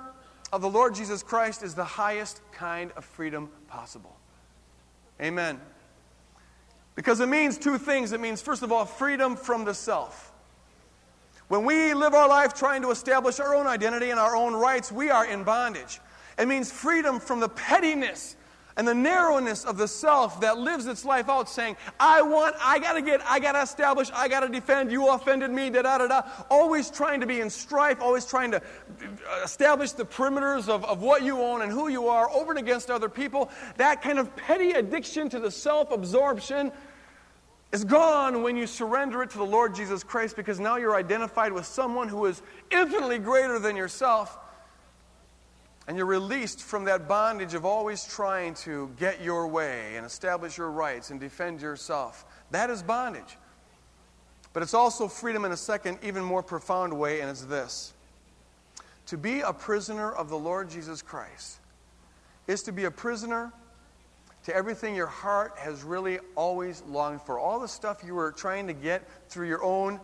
of 0.52 0.62
the 0.62 0.70
Lord 0.70 0.94
Jesus 0.94 1.22
Christ 1.22 1.62
is 1.62 1.74
the 1.74 1.84
highest 1.84 2.40
kind 2.52 2.92
of 2.96 3.04
freedom 3.04 3.50
possible. 3.68 4.16
Amen. 5.20 5.60
Because 6.94 7.20
it 7.20 7.28
means 7.28 7.58
two 7.58 7.78
things. 7.78 8.12
It 8.12 8.20
means, 8.20 8.40
first 8.40 8.62
of 8.62 8.70
all, 8.70 8.84
freedom 8.84 9.36
from 9.36 9.64
the 9.64 9.74
self. 9.74 10.32
When 11.54 11.66
we 11.66 11.94
live 11.94 12.14
our 12.14 12.28
life 12.28 12.52
trying 12.52 12.82
to 12.82 12.90
establish 12.90 13.38
our 13.38 13.54
own 13.54 13.68
identity 13.68 14.10
and 14.10 14.18
our 14.18 14.34
own 14.34 14.54
rights, 14.54 14.90
we 14.90 15.10
are 15.10 15.24
in 15.24 15.44
bondage. 15.44 16.00
It 16.36 16.48
means 16.48 16.72
freedom 16.72 17.20
from 17.20 17.38
the 17.38 17.48
pettiness 17.48 18.34
and 18.76 18.88
the 18.88 18.94
narrowness 18.94 19.64
of 19.64 19.78
the 19.78 19.86
self 19.86 20.40
that 20.40 20.58
lives 20.58 20.88
its 20.88 21.04
life 21.04 21.28
out 21.28 21.48
saying, 21.48 21.76
I 22.00 22.22
want, 22.22 22.56
I 22.60 22.80
gotta 22.80 23.00
get, 23.00 23.20
I 23.24 23.38
gotta 23.38 23.62
establish, 23.62 24.10
I 24.12 24.26
gotta 24.26 24.48
defend, 24.48 24.90
you 24.90 25.08
offended 25.10 25.52
me, 25.52 25.70
da 25.70 25.82
da 25.82 25.98
da 25.98 26.08
da. 26.08 26.22
Always 26.50 26.90
trying 26.90 27.20
to 27.20 27.26
be 27.26 27.40
in 27.40 27.48
strife, 27.48 28.00
always 28.00 28.26
trying 28.26 28.50
to 28.50 28.60
establish 29.44 29.92
the 29.92 30.04
perimeters 30.04 30.68
of, 30.68 30.84
of 30.84 31.02
what 31.02 31.22
you 31.22 31.40
own 31.40 31.62
and 31.62 31.70
who 31.70 31.86
you 31.86 32.08
are 32.08 32.28
over 32.30 32.50
and 32.50 32.58
against 32.58 32.90
other 32.90 33.08
people. 33.08 33.48
That 33.76 34.02
kind 34.02 34.18
of 34.18 34.34
petty 34.34 34.72
addiction 34.72 35.28
to 35.28 35.38
the 35.38 35.52
self 35.52 35.92
absorption 35.92 36.72
is 37.74 37.84
gone 37.84 38.44
when 38.44 38.56
you 38.56 38.68
surrender 38.68 39.20
it 39.24 39.30
to 39.30 39.38
the 39.38 39.44
Lord 39.44 39.74
Jesus 39.74 40.04
Christ 40.04 40.36
because 40.36 40.60
now 40.60 40.76
you're 40.76 40.94
identified 40.94 41.52
with 41.52 41.66
someone 41.66 42.08
who 42.08 42.24
is 42.26 42.40
infinitely 42.70 43.18
greater 43.18 43.58
than 43.58 43.74
yourself 43.74 44.38
and 45.88 45.96
you're 45.96 46.06
released 46.06 46.62
from 46.62 46.84
that 46.84 47.08
bondage 47.08 47.52
of 47.52 47.64
always 47.64 48.04
trying 48.04 48.54
to 48.54 48.88
get 48.96 49.20
your 49.20 49.48
way 49.48 49.96
and 49.96 50.06
establish 50.06 50.56
your 50.56 50.70
rights 50.70 51.10
and 51.10 51.18
defend 51.18 51.60
yourself. 51.60 52.24
That 52.52 52.70
is 52.70 52.80
bondage. 52.80 53.36
But 54.52 54.62
it's 54.62 54.72
also 54.72 55.08
freedom 55.08 55.44
in 55.44 55.50
a 55.50 55.56
second, 55.56 55.98
even 56.00 56.22
more 56.22 56.44
profound 56.44 56.96
way, 56.96 57.22
and 57.22 57.28
it's 57.28 57.44
this 57.44 57.92
To 59.06 59.18
be 59.18 59.40
a 59.40 59.52
prisoner 59.52 60.12
of 60.12 60.28
the 60.28 60.38
Lord 60.38 60.70
Jesus 60.70 61.02
Christ 61.02 61.58
is 62.46 62.62
to 62.62 62.72
be 62.72 62.84
a 62.84 62.90
prisoner 62.92 63.52
to 64.44 64.54
everything 64.54 64.94
your 64.94 65.06
heart 65.06 65.54
has 65.56 65.82
really 65.82 66.18
always 66.36 66.82
longed 66.86 67.22
for. 67.22 67.38
All 67.38 67.58
the 67.58 67.68
stuff 67.68 68.02
you 68.04 68.14
were 68.14 68.32
trying 68.32 68.66
to 68.66 68.72
get 68.72 69.08
through 69.28 69.48
your 69.48 69.62
own 69.64 70.00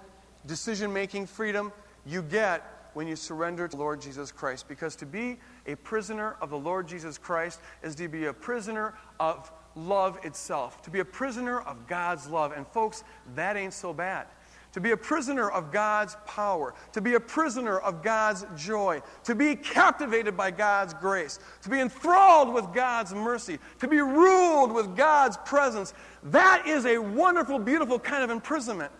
decision 0.46 0.92
making 0.92 1.26
freedom, 1.26 1.72
you 2.06 2.22
get 2.22 2.90
when 2.94 3.06
you 3.06 3.16
surrender 3.16 3.68
to 3.68 3.76
Lord 3.76 4.00
Jesus 4.00 4.32
Christ. 4.32 4.66
Because 4.66 4.96
to 4.96 5.06
be 5.06 5.38
a 5.66 5.76
prisoner 5.76 6.36
of 6.40 6.50
the 6.50 6.58
Lord 6.58 6.88
Jesus 6.88 7.18
Christ 7.18 7.60
is 7.82 7.94
to 7.96 8.08
be 8.08 8.26
a 8.26 8.32
prisoner 8.32 8.94
of 9.20 9.52
love 9.76 10.18
itself, 10.24 10.82
to 10.82 10.90
be 10.90 11.00
a 11.00 11.04
prisoner 11.04 11.60
of 11.60 11.86
God's 11.86 12.26
love. 12.28 12.52
And 12.52 12.66
folks, 12.66 13.04
that 13.34 13.56
ain't 13.56 13.74
so 13.74 13.92
bad. 13.92 14.26
To 14.72 14.80
be 14.80 14.92
a 14.92 14.96
prisoner 14.96 15.50
of 15.50 15.72
God's 15.72 16.16
power, 16.26 16.74
to 16.92 17.00
be 17.00 17.14
a 17.14 17.20
prisoner 17.20 17.78
of 17.78 18.04
God's 18.04 18.46
joy, 18.56 19.02
to 19.24 19.34
be 19.34 19.56
captivated 19.56 20.36
by 20.36 20.52
God's 20.52 20.94
grace, 20.94 21.40
to 21.62 21.68
be 21.68 21.80
enthralled 21.80 22.54
with 22.54 22.72
God's 22.72 23.12
mercy, 23.12 23.58
to 23.80 23.88
be 23.88 24.00
ruled 24.00 24.70
with 24.70 24.96
God's 24.96 25.36
presence. 25.38 25.92
That 26.24 26.66
is 26.66 26.86
a 26.86 26.98
wonderful, 26.98 27.58
beautiful 27.58 27.98
kind 27.98 28.22
of 28.22 28.30
imprisonment. 28.30 28.92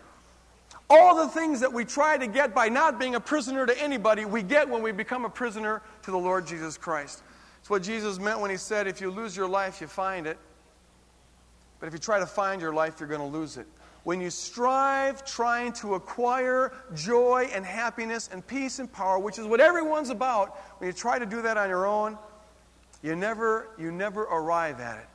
All 0.89 1.15
the 1.15 1.29
things 1.29 1.61
that 1.61 1.73
we 1.73 1.85
try 1.85 2.19
to 2.19 2.27
get 2.27 2.53
by 2.53 2.69
not 2.69 2.99
being 2.99 3.15
a 3.15 3.21
prisoner 3.21 3.65
to 3.65 3.81
anybody, 3.81 4.25
we 4.25 4.43
get 4.43 4.69
when 4.69 4.83
we 4.83 4.91
become 4.91 5.25
a 5.25 5.31
prisoner 5.31 5.83
to 6.03 6.11
the 6.11 6.19
Lord 6.19 6.49
Jesus 6.49 6.77
Christ. 6.77 7.23
It's 7.61 7.71
what 7.71 7.85
Jesus 7.85 8.19
meant 8.19 8.41
when 8.41 8.51
he 8.51 8.57
said, 8.57 8.89
If 8.89 9.01
you 9.01 9.11
lose 9.11 9.37
your 9.37 9.49
life, 9.49 9.81
you 9.81 9.87
find 9.87 10.27
it. 10.27 10.37
But 11.79 11.87
if 11.87 11.93
you 11.93 12.01
try 12.01 12.19
to 12.19 12.27
find 12.27 12.61
your 12.61 12.75
life, 12.75 12.99
you're 12.99 13.09
going 13.09 13.21
to 13.21 13.39
lose 13.39 13.57
it. 13.57 13.69
When 14.05 14.21
you 14.21 14.31
strive 14.31 15.25
trying 15.25 15.73
to 15.75 15.95
acquire 15.95 16.73
joy 16.95 17.51
and 17.53 17.65
happiness 17.65 18.31
and 18.33 18.47
peace 18.47 18.79
and 18.79 18.91
power, 18.91 19.19
which 19.19 19.39
is 19.39 19.47
what 19.47 19.61
everyone's 19.61 20.11
about, 20.11 20.57
when 20.79 20.89
you 20.89 20.93
try 20.93 21.19
to 21.19 21.27
do 21.27 21.43
that 21.43 21.57
on 21.57 21.69
your 21.69 21.87
own, 21.87 22.17
you 23.03 23.15
never, 23.15 23.69
you 23.79 23.93
never 23.93 24.23
arrive 24.23 24.81
at 24.81 24.99
it. 24.99 25.07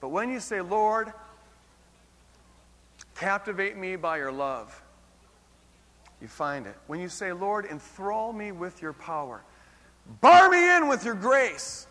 But 0.00 0.08
when 0.10 0.30
you 0.30 0.38
say, 0.38 0.60
Lord, 0.60 1.12
captivate 3.16 3.76
me 3.76 3.96
by 3.96 4.18
your 4.18 4.30
love, 4.30 4.80
you 6.20 6.28
find 6.28 6.66
it. 6.66 6.76
When 6.86 7.00
you 7.00 7.08
say, 7.08 7.32
Lord, 7.32 7.66
enthrall 7.66 8.32
me 8.32 8.52
with 8.52 8.82
your 8.82 8.92
power, 8.92 9.42
bar 10.20 10.48
me 10.48 10.76
in 10.76 10.88
with 10.88 11.04
your 11.04 11.14
grace, 11.14 11.86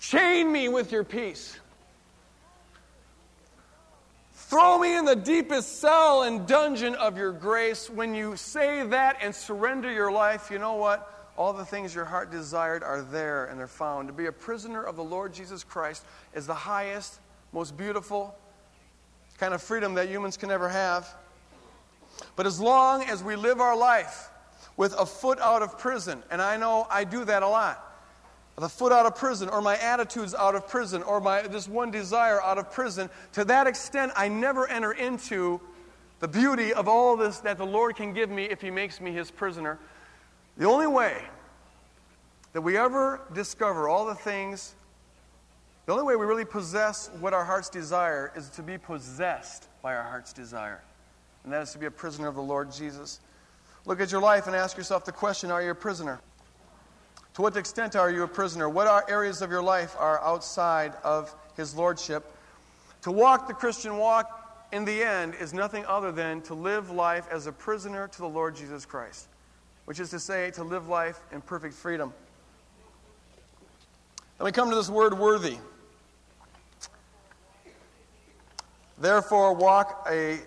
chain 0.00 0.50
me 0.50 0.68
with 0.68 0.92
your 0.92 1.04
peace, 1.04 1.58
throw 4.48 4.78
me 4.78 4.96
in 4.96 5.04
the 5.04 5.14
deepest 5.14 5.78
cell 5.78 6.22
and 6.22 6.46
dungeon 6.46 6.94
of 6.94 7.18
your 7.18 7.32
grace. 7.32 7.90
When 7.90 8.14
you 8.14 8.34
say 8.36 8.82
that 8.86 9.18
and 9.20 9.34
surrender 9.34 9.92
your 9.92 10.10
life, 10.10 10.50
you 10.50 10.58
know 10.58 10.76
what? 10.76 11.14
All 11.36 11.52
the 11.52 11.66
things 11.66 11.94
your 11.94 12.06
heart 12.06 12.30
desired 12.30 12.82
are 12.82 13.02
there 13.02 13.44
and 13.44 13.60
they're 13.60 13.66
found. 13.66 14.08
To 14.08 14.14
be 14.14 14.24
a 14.24 14.32
prisoner 14.32 14.82
of 14.82 14.96
the 14.96 15.04
Lord 15.04 15.34
Jesus 15.34 15.62
Christ 15.62 16.02
is 16.34 16.46
the 16.46 16.54
highest, 16.54 17.20
most 17.52 17.76
beautiful 17.76 18.34
kind 19.36 19.52
of 19.52 19.62
freedom 19.62 19.94
that 19.94 20.08
humans 20.08 20.38
can 20.38 20.50
ever 20.50 20.70
have. 20.70 21.14
But 22.34 22.46
as 22.46 22.58
long 22.58 23.04
as 23.04 23.22
we 23.22 23.36
live 23.36 23.60
our 23.60 23.76
life 23.76 24.30
with 24.78 24.94
a 24.94 25.04
foot 25.04 25.38
out 25.40 25.60
of 25.60 25.78
prison, 25.78 26.22
and 26.30 26.40
I 26.40 26.56
know 26.56 26.86
I 26.90 27.04
do 27.04 27.24
that 27.26 27.42
a 27.42 27.48
lot, 27.48 27.84
the 28.60 28.68
foot 28.68 28.92
out 28.92 29.06
of 29.06 29.14
prison, 29.14 29.48
or 29.48 29.60
my 29.60 29.76
attitudes 29.78 30.34
out 30.34 30.54
of 30.54 30.66
prison, 30.66 31.02
or 31.02 31.20
my 31.20 31.42
this 31.42 31.68
one 31.68 31.90
desire 31.90 32.42
out 32.42 32.58
of 32.58 32.72
prison, 32.72 33.08
to 33.32 33.44
that 33.44 33.66
extent, 33.66 34.12
I 34.16 34.28
never 34.28 34.66
enter 34.66 34.92
into 34.92 35.60
the 36.20 36.28
beauty 36.28 36.72
of 36.72 36.88
all 36.88 37.16
this 37.16 37.38
that 37.40 37.58
the 37.58 37.66
Lord 37.66 37.96
can 37.96 38.12
give 38.12 38.30
me 38.30 38.44
if 38.44 38.60
He 38.60 38.70
makes 38.70 39.00
me 39.00 39.12
His 39.12 39.30
prisoner. 39.30 39.78
The 40.56 40.66
only 40.66 40.88
way 40.88 41.22
that 42.52 42.62
we 42.62 42.76
ever 42.76 43.20
discover 43.34 43.88
all 43.88 44.06
the 44.06 44.14
things, 44.14 44.74
the 45.86 45.92
only 45.92 46.04
way 46.04 46.16
we 46.16 46.26
really 46.26 46.44
possess 46.44 47.10
what 47.20 47.32
our 47.32 47.44
hearts 47.44 47.68
desire 47.68 48.32
is 48.34 48.48
to 48.50 48.62
be 48.62 48.76
possessed 48.78 49.68
by 49.82 49.94
our 49.94 50.02
heart's 50.02 50.32
desire 50.32 50.82
and 51.48 51.52
that 51.54 51.62
is 51.62 51.72
to 51.72 51.78
be 51.78 51.86
a 51.86 51.90
prisoner 51.90 52.28
of 52.28 52.34
the 52.34 52.42
Lord 52.42 52.70
Jesus. 52.70 53.20
Look 53.86 54.02
at 54.02 54.12
your 54.12 54.20
life 54.20 54.46
and 54.46 54.54
ask 54.54 54.76
yourself 54.76 55.06
the 55.06 55.12
question 55.12 55.50
Are 55.50 55.62
you 55.62 55.70
a 55.70 55.74
prisoner? 55.74 56.20
To 57.38 57.42
what 57.42 57.56
extent 57.56 57.94
are 57.94 58.10
you 58.10 58.24
a 58.24 58.26
prisoner? 58.26 58.68
What 58.68 58.88
are 58.88 59.04
areas 59.08 59.42
of 59.42 59.50
your 59.52 59.62
life 59.62 59.94
are 59.96 60.20
outside 60.24 60.94
of 61.04 61.32
His 61.56 61.72
Lordship? 61.72 62.34
To 63.02 63.12
walk 63.12 63.46
the 63.46 63.54
Christian 63.54 63.96
walk 63.96 64.66
in 64.72 64.84
the 64.84 65.04
end 65.04 65.36
is 65.36 65.54
nothing 65.54 65.86
other 65.86 66.10
than 66.10 66.40
to 66.42 66.54
live 66.54 66.90
life 66.90 67.28
as 67.30 67.46
a 67.46 67.52
prisoner 67.52 68.08
to 68.08 68.18
the 68.18 68.26
Lord 68.26 68.56
Jesus 68.56 68.84
Christ, 68.84 69.28
which 69.84 70.00
is 70.00 70.10
to 70.10 70.18
say, 70.18 70.50
to 70.50 70.64
live 70.64 70.88
life 70.88 71.20
in 71.30 71.40
perfect 71.40 71.74
freedom. 71.74 72.12
Then 74.38 74.44
we 74.44 74.50
come 74.50 74.68
to 74.70 74.74
this 74.74 74.90
word 74.90 75.16
worthy. 75.16 75.58
Therefore, 79.00 79.54
walk 79.54 80.08
a 80.10 80.40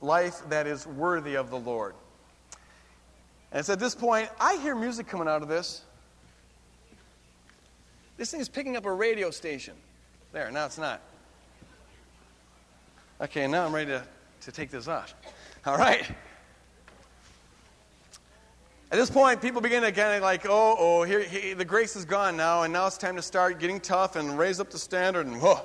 life 0.00 0.42
that 0.48 0.68
is 0.68 0.86
worthy 0.86 1.34
of 1.34 1.50
the 1.50 1.58
Lord. 1.58 1.96
And 3.50 3.58
it's 3.58 3.68
at 3.68 3.80
this 3.80 3.96
point, 3.96 4.28
I 4.38 4.58
hear 4.58 4.76
music 4.76 5.08
coming 5.08 5.26
out 5.26 5.42
of 5.42 5.48
this. 5.48 5.82
This 8.16 8.30
thing 8.30 8.40
is 8.40 8.48
picking 8.48 8.76
up 8.76 8.86
a 8.86 8.92
radio 8.92 9.30
station. 9.30 9.74
There, 10.32 10.50
now 10.50 10.66
it's 10.66 10.78
not. 10.78 11.00
Okay, 13.20 13.46
now 13.46 13.66
I'm 13.66 13.74
ready 13.74 13.90
to, 13.90 14.02
to 14.42 14.52
take 14.52 14.70
this 14.70 14.88
off. 14.88 15.14
All 15.64 15.76
right. 15.76 16.06
At 18.90 18.98
this 18.98 19.10
point, 19.10 19.42
people 19.42 19.60
begin 19.60 19.82
to 19.82 19.90
kind 19.90 20.14
of 20.14 20.22
like, 20.22 20.46
oh, 20.46 20.76
oh, 20.78 21.02
here, 21.02 21.54
the 21.54 21.64
grace 21.64 21.96
is 21.96 22.04
gone 22.04 22.36
now, 22.36 22.62
and 22.62 22.72
now 22.72 22.86
it's 22.86 22.96
time 22.96 23.16
to 23.16 23.22
start 23.22 23.58
getting 23.58 23.80
tough 23.80 24.16
and 24.16 24.38
raise 24.38 24.60
up 24.60 24.70
the 24.70 24.78
standard, 24.78 25.26
and 25.26 25.40
whoa. 25.42 25.60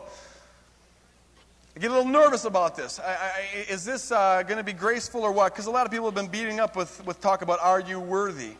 I 1.75 1.79
get 1.79 1.91
a 1.91 1.93
little 1.93 2.11
nervous 2.11 2.45
about 2.45 2.75
this. 2.75 2.99
I, 2.99 3.13
I, 3.13 3.71
is 3.71 3.85
this 3.85 4.11
uh, 4.11 4.43
going 4.43 4.57
to 4.57 4.63
be 4.63 4.73
graceful 4.73 5.21
or 5.21 5.31
what? 5.31 5.53
Because 5.53 5.67
a 5.67 5.71
lot 5.71 5.85
of 5.85 5.91
people 5.91 6.07
have 6.07 6.15
been 6.15 6.27
beating 6.27 6.59
up 6.59 6.75
with, 6.75 7.05
with 7.05 7.21
talk 7.21 7.43
about, 7.43 7.59
are 7.61 7.79
you 7.79 7.99
worthy? 7.99 8.53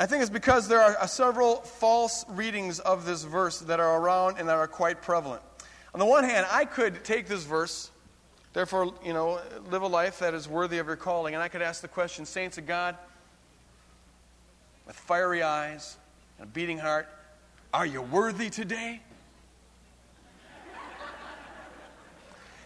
I 0.00 0.06
think 0.06 0.22
it's 0.22 0.30
because 0.30 0.68
there 0.68 0.80
are 0.80 0.96
uh, 0.96 1.06
several 1.06 1.56
false 1.56 2.24
readings 2.28 2.78
of 2.78 3.04
this 3.04 3.24
verse 3.24 3.58
that 3.58 3.80
are 3.80 4.00
around 4.00 4.38
and 4.38 4.48
that 4.48 4.54
are 4.54 4.68
quite 4.68 5.02
prevalent. 5.02 5.42
On 5.92 5.98
the 5.98 6.06
one 6.06 6.22
hand, 6.22 6.46
I 6.52 6.66
could 6.66 7.02
take 7.04 7.26
this 7.26 7.42
verse, 7.42 7.90
therefore, 8.52 8.94
you 9.04 9.12
know, 9.12 9.40
live 9.70 9.82
a 9.82 9.88
life 9.88 10.20
that 10.20 10.34
is 10.34 10.46
worthy 10.46 10.78
of 10.78 10.86
your 10.86 10.94
calling, 10.94 11.34
and 11.34 11.42
I 11.42 11.48
could 11.48 11.62
ask 11.62 11.82
the 11.82 11.88
question, 11.88 12.24
saints 12.26 12.58
of 12.58 12.66
God, 12.66 12.96
with 14.86 14.94
fiery 14.94 15.42
eyes 15.42 15.96
and 16.38 16.46
a 16.46 16.48
beating 16.48 16.78
heart, 16.78 17.08
are 17.74 17.84
you 17.84 18.00
worthy 18.00 18.50
today? 18.50 19.00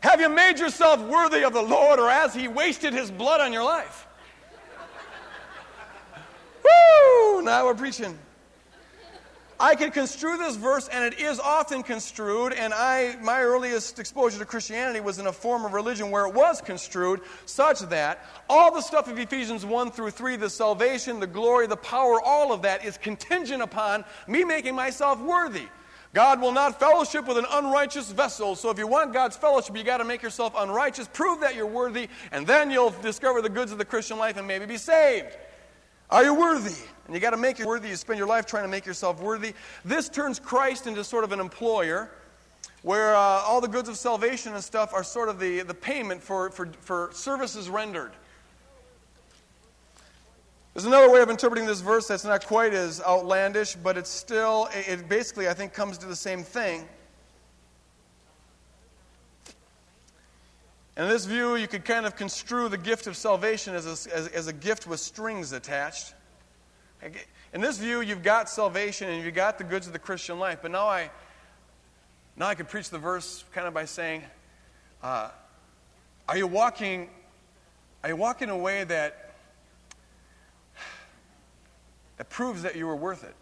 Have 0.01 0.21
you 0.21 0.29
made 0.29 0.59
yourself 0.59 1.01
worthy 1.01 1.45
of 1.45 1.55
the 1.55 1.63
Lord, 1.63 1.99
or 1.99 2.11
has 2.11 2.35
He 2.35 2.47
wasted 2.47 2.93
His 2.93 3.11
blood 3.11 3.41
on 3.41 3.55
your 3.55 3.65
life? 3.65 4.07
Woo! 6.65 7.43
Now 7.43 7.67
we're 7.67 7.75
preaching. 7.75 8.19
I 9.63 9.77
could 9.77 9.93
construe 9.93 10.39
this 10.39 10.57
verse, 10.57 10.89
and 10.89 11.05
it 11.05 11.21
is 11.21 11.39
often 11.39 11.85
construed, 11.85 12.53
and 12.53 12.75
I, 12.75 13.17
my 13.23 13.43
earliest 13.43 14.01
exposure 14.01 14.41
to 14.41 14.45
Christianity 14.45 14.99
was 14.99 15.21
in 15.21 15.29
a 15.29 15.33
form 15.33 15.65
of 15.65 15.73
religion 15.73 16.11
where 16.11 16.27
it 16.27 16.35
was 16.35 16.61
construed, 16.61 17.21
such 17.47 17.79
that 17.83 18.27
all 18.49 18.75
the 18.75 18.81
stuff 18.81 19.07
of 19.09 19.21
Ephesians 19.21 19.65
1 19.65 19.93
through 19.93 20.11
3, 20.11 20.35
the 20.35 20.51
salvation, 20.51 21.21
the 21.21 21.29
glory, 21.29 21.69
the 21.69 21.77
power, 21.77 22.21
all 22.21 22.53
of 22.53 22.63
that 22.63 22.85
is 22.85 22.97
contingent 22.97 23.63
upon 23.63 24.05
me 24.27 24.43
making 24.43 24.75
myself 24.75 25.21
worthy. 25.21 25.69
God 26.13 26.41
will 26.41 26.53
not 26.53 26.81
fellowship 26.81 27.29
with 27.29 27.39
an 27.39 27.47
unrighteous 27.49 28.11
vessel. 28.11 28.57
So 28.57 28.69
if 28.71 28.79
you 28.79 28.89
want 28.89 29.13
God's 29.13 29.37
fellowship, 29.37 29.77
you 29.77 29.85
got 29.85 29.99
to 29.99 30.05
make 30.05 30.23
yourself 30.23 30.55
unrighteous, 30.57 31.09
prove 31.13 31.39
that 31.39 31.55
you're 31.55 31.67
worthy, 31.67 32.09
and 32.33 32.45
then 32.49 32.73
you'll 32.73 32.91
discover 32.91 33.41
the 33.41 33.49
goods 33.49 33.71
of 33.71 33.79
the 33.79 33.85
Christian 33.85 34.19
life 34.19 34.37
and 34.37 34.47
maybe 34.49 34.67
be 34.67 34.77
saved. 34.77 35.37
Are 36.13 36.23
you 36.23 36.35
worthy? 36.35 36.77
And 37.07 37.15
you 37.15 37.21
got 37.21 37.31
to 37.31 37.39
make 37.39 37.59
it 37.59 37.65
worthy. 37.65 37.89
You 37.89 37.97
spend 37.97 38.19
your 38.19 38.29
life 38.29 38.45
trying 38.45 38.65
to 38.65 38.69
make 38.69 38.85
yourself 38.85 39.19
worthy. 39.19 39.55
This 39.83 40.11
turns 40.11 40.39
Christ 40.39 40.87
into 40.87 41.03
sort 41.03 41.25
of 41.25 41.33
an 41.33 41.41
employer 41.41 42.11
where 42.83 43.15
uh, 43.15 43.19
all 43.19 43.63
the 43.63 43.69
goods 43.69 43.89
of 43.89 43.97
salvation 43.97 44.53
and 44.53 44.63
stuff 44.63 44.93
are 44.93 45.03
sort 45.03 45.31
of 45.31 45.41
the, 45.41 45.61
the 45.61 45.73
payment 45.73 46.23
for, 46.23 46.51
for, 46.51 46.67
for 46.83 47.09
services 47.15 47.71
rendered. 47.71 48.13
There's 50.75 50.85
another 50.85 51.11
way 51.11 51.23
of 51.23 51.31
interpreting 51.31 51.67
this 51.67 51.81
verse 51.81 52.07
that's 52.09 52.25
not 52.27 52.47
quite 52.47 52.75
as 52.75 53.01
outlandish, 53.01 53.75
but 53.77 53.97
it's 53.97 54.11
still, 54.11 54.69
it 54.73 55.09
basically, 55.09 55.49
I 55.49 55.55
think, 55.55 55.73
comes 55.73 55.97
to 55.99 56.07
the 56.07 56.17
same 56.17 56.43
thing. 56.43 56.87
In 60.97 61.09
this 61.09 61.25
view, 61.25 61.57
you 61.57 61.67
could 61.67 61.85
kind 61.85 62.05
of 62.05 62.17
construe 62.17 62.69
the 62.69 62.77
gift 62.77 63.07
of 63.07 63.17
salvation 63.17 63.75
as 63.75 63.87
a, 63.87 64.15
as, 64.15 64.29
as 64.29 64.47
a 64.47 64.53
gift 64.53 64.87
with 64.87 65.01
strings 65.01 65.53
attached. 65.53 66.15
In 67.55 67.61
this 67.61 67.79
view, 67.79 68.03
you've 68.03 68.23
got 68.23 68.51
salvation 68.51 69.09
and 69.09 69.25
you've 69.25 69.35
got 69.35 69.57
the 69.57 69.65
goods 69.65 69.87
of 69.87 69.95
the 69.95 69.99
Christian 69.99 70.39
life. 70.39 70.59
But 70.61 70.71
now 70.71 70.87
I, 70.87 71.11
now 72.37 72.47
I 72.47 72.55
could 72.55 72.69
preach 72.69 72.91
the 72.91 72.99
verse 72.99 73.45
kind 73.53 73.67
of 73.67 73.73
by 73.73 73.87
saying, 73.87 74.23
uh, 75.03 75.31
are 76.29 76.37
you 76.37 76.47
walking, 76.47 77.09
are 78.03 78.11
you 78.11 78.17
walking 78.17 78.49
in 78.49 78.55
a 78.55 78.59
way 78.59 78.85
that, 78.85 79.35
that 82.19 82.29
proves 82.29 82.63
that 82.63 82.77
you 82.77 82.87
were 82.87 82.97
worth 82.97 83.25
it? 83.25 83.35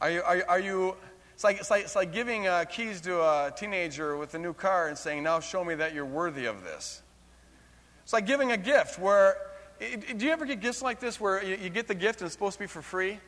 Are 0.00 0.10
you, 0.10 0.22
are, 0.22 0.44
are 0.48 0.60
you 0.60 0.96
it's 1.42 1.44
like, 1.44 1.58
it's 1.58 1.70
like, 1.72 1.82
it's 1.82 1.96
like 1.96 2.12
giving 2.12 2.46
uh, 2.46 2.64
keys 2.66 3.00
to 3.00 3.20
a 3.20 3.52
teenager 3.56 4.16
with 4.16 4.32
a 4.34 4.38
new 4.38 4.52
car 4.52 4.86
and 4.86 4.96
saying, 4.96 5.24
now 5.24 5.40
show 5.40 5.64
me 5.64 5.74
that 5.74 5.92
you're 5.92 6.06
worthy 6.06 6.46
of 6.46 6.62
this. 6.62 7.02
It's 8.04 8.12
like 8.12 8.26
giving 8.26 8.52
a 8.52 8.56
gift 8.56 8.96
where 8.96 9.38
do 9.80 10.24
you 10.24 10.30
ever 10.30 10.46
get 10.46 10.60
gifts 10.60 10.82
like 10.82 11.00
this 11.00 11.20
where 11.20 11.42
you, 11.42 11.68
get 11.68 11.88
the 11.88 11.96
gift 11.96 12.20
and 12.20 12.26
it's 12.26 12.34
supposed 12.34 12.52
to 12.52 12.60
be 12.60 12.68
for 12.68 12.80
free? 12.80 13.18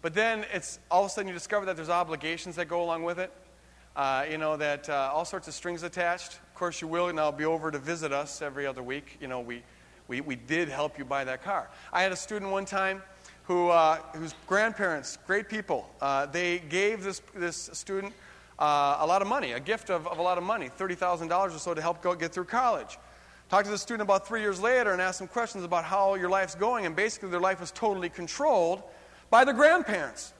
But 0.00 0.14
then 0.14 0.46
it's 0.54 0.78
all 0.90 1.04
of 1.04 1.10
a 1.10 1.12
sudden 1.12 1.28
you 1.28 1.34
discover 1.34 1.66
that 1.66 1.76
there's 1.76 1.90
obligations 1.90 2.56
that 2.56 2.68
go 2.68 2.82
along 2.82 3.02
with 3.02 3.18
it. 3.18 3.30
Uh, 3.94 4.24
you 4.30 4.38
know, 4.38 4.56
that 4.56 4.88
uh, 4.88 5.10
all 5.12 5.26
sorts 5.26 5.46
of 5.46 5.52
strings 5.52 5.82
attached. 5.82 6.32
Of 6.32 6.54
course, 6.54 6.80
you 6.80 6.88
will 6.88 7.12
now 7.12 7.30
be 7.32 7.44
over 7.44 7.70
to 7.70 7.78
visit 7.78 8.14
us 8.14 8.40
every 8.40 8.66
other 8.66 8.82
week. 8.82 9.18
You 9.20 9.28
know, 9.28 9.40
we, 9.40 9.62
we, 10.08 10.22
we 10.22 10.36
did 10.36 10.70
help 10.70 10.98
you 10.98 11.04
buy 11.04 11.24
that 11.24 11.44
car. 11.44 11.68
I 11.92 12.02
had 12.02 12.12
a 12.12 12.16
student 12.16 12.50
one 12.50 12.64
time 12.64 13.02
who, 13.46 13.68
uh, 13.68 13.96
whose 14.14 14.34
grandparents, 14.46 15.18
great 15.26 15.48
people, 15.48 15.88
uh, 16.00 16.26
they 16.26 16.58
gave 16.58 17.04
this, 17.04 17.22
this 17.34 17.70
student 17.72 18.12
uh, 18.58 18.96
a 19.00 19.06
lot 19.06 19.22
of 19.22 19.28
money, 19.28 19.52
a 19.52 19.60
gift 19.60 19.90
of, 19.90 20.06
of 20.08 20.18
a 20.18 20.22
lot 20.22 20.36
of 20.36 20.44
money, 20.44 20.68
$30,000 20.68 21.30
or 21.30 21.58
so 21.58 21.74
to 21.74 21.80
help 21.80 22.02
go 22.02 22.14
get 22.14 22.32
through 22.32 22.44
college. 22.44 22.98
Talked 23.48 23.66
to 23.66 23.70
the 23.70 23.78
student 23.78 24.02
about 24.02 24.26
three 24.26 24.40
years 24.40 24.60
later 24.60 24.92
and 24.92 25.00
asked 25.00 25.20
them 25.20 25.28
questions 25.28 25.62
about 25.62 25.84
how 25.84 26.14
your 26.16 26.28
life's 26.28 26.56
going, 26.56 26.86
and 26.86 26.96
basically 26.96 27.28
their 27.28 27.40
life 27.40 27.60
was 27.60 27.70
totally 27.70 28.08
controlled 28.08 28.82
by 29.30 29.44
the 29.44 29.52
grandparents. 29.52 30.32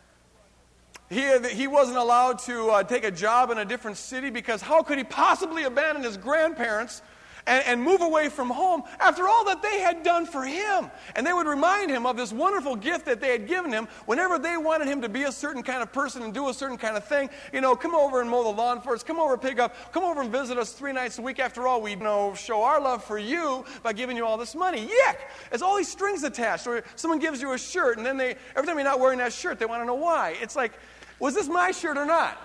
He, 1.08 1.38
he 1.50 1.68
wasn't 1.68 1.98
allowed 1.98 2.40
to 2.40 2.68
uh, 2.70 2.82
take 2.82 3.04
a 3.04 3.12
job 3.12 3.50
in 3.50 3.58
a 3.58 3.64
different 3.64 3.96
city 3.96 4.30
because 4.30 4.60
how 4.60 4.82
could 4.82 4.98
he 4.98 5.04
possibly 5.04 5.62
abandon 5.62 6.02
his 6.02 6.16
grandparents 6.16 7.02
and, 7.46 7.64
and 7.66 7.82
move 7.82 8.00
away 8.00 8.28
from 8.28 8.50
home 8.50 8.82
after 9.00 9.28
all 9.28 9.44
that 9.44 9.62
they 9.62 9.80
had 9.80 10.02
done 10.02 10.26
for 10.26 10.44
him. 10.44 10.90
And 11.14 11.26
they 11.26 11.32
would 11.32 11.46
remind 11.46 11.90
him 11.90 12.06
of 12.06 12.16
this 12.16 12.32
wonderful 12.32 12.76
gift 12.76 13.06
that 13.06 13.20
they 13.20 13.30
had 13.30 13.46
given 13.46 13.72
him 13.72 13.88
whenever 14.06 14.38
they 14.38 14.56
wanted 14.56 14.88
him 14.88 15.02
to 15.02 15.08
be 15.08 15.24
a 15.24 15.32
certain 15.32 15.62
kind 15.62 15.82
of 15.82 15.92
person 15.92 16.22
and 16.22 16.34
do 16.34 16.48
a 16.48 16.54
certain 16.54 16.78
kind 16.78 16.96
of 16.96 17.04
thing. 17.04 17.30
You 17.52 17.60
know, 17.60 17.76
come 17.76 17.94
over 17.94 18.20
and 18.20 18.28
mow 18.28 18.42
the 18.42 18.50
lawn 18.50 18.80
for 18.80 18.94
us, 18.94 19.02
come 19.02 19.18
over 19.18 19.34
and 19.34 19.42
pick 19.42 19.58
up, 19.58 19.74
come 19.92 20.04
over 20.04 20.20
and 20.20 20.30
visit 20.30 20.58
us 20.58 20.72
three 20.72 20.92
nights 20.92 21.18
a 21.18 21.22
week. 21.22 21.38
After 21.38 21.66
all, 21.66 21.80
we 21.80 21.90
you 21.90 21.96
know 21.96 22.34
show 22.34 22.62
our 22.62 22.80
love 22.80 23.04
for 23.04 23.18
you 23.18 23.64
by 23.82 23.92
giving 23.92 24.16
you 24.16 24.24
all 24.24 24.36
this 24.36 24.54
money. 24.54 24.86
Yuck! 24.86 25.16
It's 25.52 25.62
all 25.62 25.76
these 25.76 25.90
strings 25.90 26.22
attached. 26.24 26.66
Or 26.66 26.82
someone 26.96 27.18
gives 27.18 27.40
you 27.40 27.52
a 27.52 27.58
shirt, 27.58 27.96
and 27.96 28.06
then 28.06 28.16
they 28.16 28.36
every 28.54 28.66
time 28.66 28.76
you're 28.76 28.84
not 28.84 29.00
wearing 29.00 29.18
that 29.18 29.32
shirt, 29.32 29.58
they 29.58 29.66
want 29.66 29.82
to 29.82 29.86
know 29.86 29.94
why. 29.94 30.36
It's 30.40 30.56
like, 30.56 30.72
was 31.18 31.34
this 31.34 31.48
my 31.48 31.70
shirt 31.70 31.96
or 31.96 32.06
not? 32.06 32.38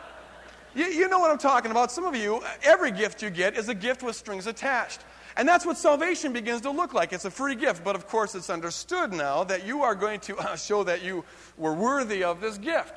You, 0.73 0.85
you 0.85 1.09
know 1.09 1.19
what 1.19 1.31
I'm 1.31 1.37
talking 1.37 1.71
about. 1.71 1.91
Some 1.91 2.05
of 2.05 2.15
you, 2.15 2.41
every 2.63 2.91
gift 2.91 3.21
you 3.21 3.29
get 3.29 3.57
is 3.57 3.69
a 3.69 3.75
gift 3.75 4.03
with 4.03 4.15
strings 4.15 4.47
attached. 4.47 5.01
And 5.37 5.47
that's 5.47 5.65
what 5.65 5.77
salvation 5.77 6.33
begins 6.33 6.61
to 6.61 6.71
look 6.71 6.93
like. 6.93 7.13
It's 7.13 7.25
a 7.25 7.31
free 7.31 7.55
gift, 7.55 7.83
but 7.83 7.95
of 7.95 8.07
course, 8.07 8.35
it's 8.35 8.49
understood 8.49 9.13
now 9.13 9.43
that 9.45 9.65
you 9.65 9.83
are 9.83 9.95
going 9.95 10.19
to 10.21 10.37
uh, 10.37 10.55
show 10.55 10.83
that 10.83 11.03
you 11.03 11.23
were 11.57 11.73
worthy 11.73 12.23
of 12.23 12.41
this 12.41 12.57
gift. 12.57 12.95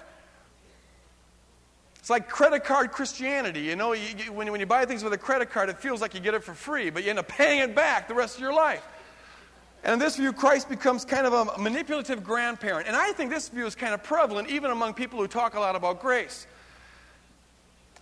It's 1.99 2.11
like 2.11 2.29
credit 2.29 2.65
card 2.65 2.93
Christianity. 2.93 3.61
You 3.61 3.77
know, 3.77 3.93
you, 3.93 4.09
you, 4.19 4.33
when, 4.33 4.51
when 4.51 4.61
you 4.61 4.67
buy 4.67 4.85
things 4.85 5.03
with 5.03 5.13
a 5.13 5.19
credit 5.19 5.51
card, 5.51 5.69
it 5.69 5.79
feels 5.79 6.01
like 6.01 6.13
you 6.13 6.21
get 6.21 6.35
it 6.35 6.45
for 6.45 6.55
free, 6.55 6.91
but 6.91 7.03
you 7.03 7.11
end 7.11 7.19
up 7.19 7.29
paying 7.29 7.61
it 7.61 7.75
back 7.75 8.09
the 8.09 8.15
rest 8.15 8.37
of 8.37 8.43
your 8.43 8.53
life. 8.53 8.85
And 9.85 9.93
in 9.93 9.99
this 9.99 10.17
view, 10.17 10.33
Christ 10.33 10.69
becomes 10.69 11.05
kind 11.05 11.27
of 11.27 11.33
a 11.33 11.59
manipulative 11.59 12.25
grandparent. 12.25 12.89
And 12.89 12.97
I 12.97 13.13
think 13.13 13.31
this 13.31 13.49
view 13.49 13.67
is 13.67 13.75
kind 13.75 13.95
of 13.95 14.03
prevalent 14.03 14.49
even 14.49 14.71
among 14.71 14.95
people 14.95 15.19
who 15.19 15.29
talk 15.29 15.55
a 15.55 15.61
lot 15.61 15.77
about 15.77 16.01
grace 16.01 16.47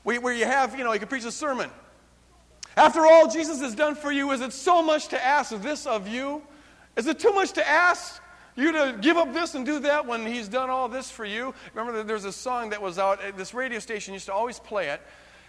where 0.03 0.33
you 0.33 0.45
have, 0.45 0.77
you 0.77 0.85
know, 0.85 0.93
you 0.93 0.99
can 0.99 1.09
preach 1.09 1.25
a 1.25 1.33
sermon. 1.33 1.71
After 2.77 3.07
all 3.07 3.29
Jesus 3.29 3.61
has 3.61 3.75
done 3.75 3.95
for 3.95 4.11
you, 4.11 4.31
is 4.33 4.41
it 4.41 4.53
so 4.53 4.83
much 4.83 5.09
to 5.09 5.25
ask 5.25 5.55
this 5.62 5.87
of 5.87 6.09
you? 6.09 6.43
Is 6.97 7.07
it 7.07 7.19
too 7.19 7.33
much 7.33 7.53
to 7.53 7.69
ask 7.69 8.21
you 8.57 8.73
to 8.73 8.99
give 9.01 9.17
up 9.17 9.33
this 9.33 9.55
and 9.55 9.65
do 9.65 9.79
that 9.81 10.07
when 10.07 10.27
he's 10.27 10.49
done 10.49 10.71
all 10.71 10.88
this 10.88 11.11
for 11.11 11.25
you? 11.25 11.55
Remember, 11.75 12.03
there's 12.03 12.25
a 12.25 12.33
song 12.33 12.71
that 12.71 12.81
was 12.81 12.99
out, 12.99 13.21
this 13.37 13.55
radio 13.55 13.79
station 13.79 14.15
used 14.15 14.27
to 14.27 14.33
always 14.33 14.59
play 14.59 14.88
it 14.88 15.01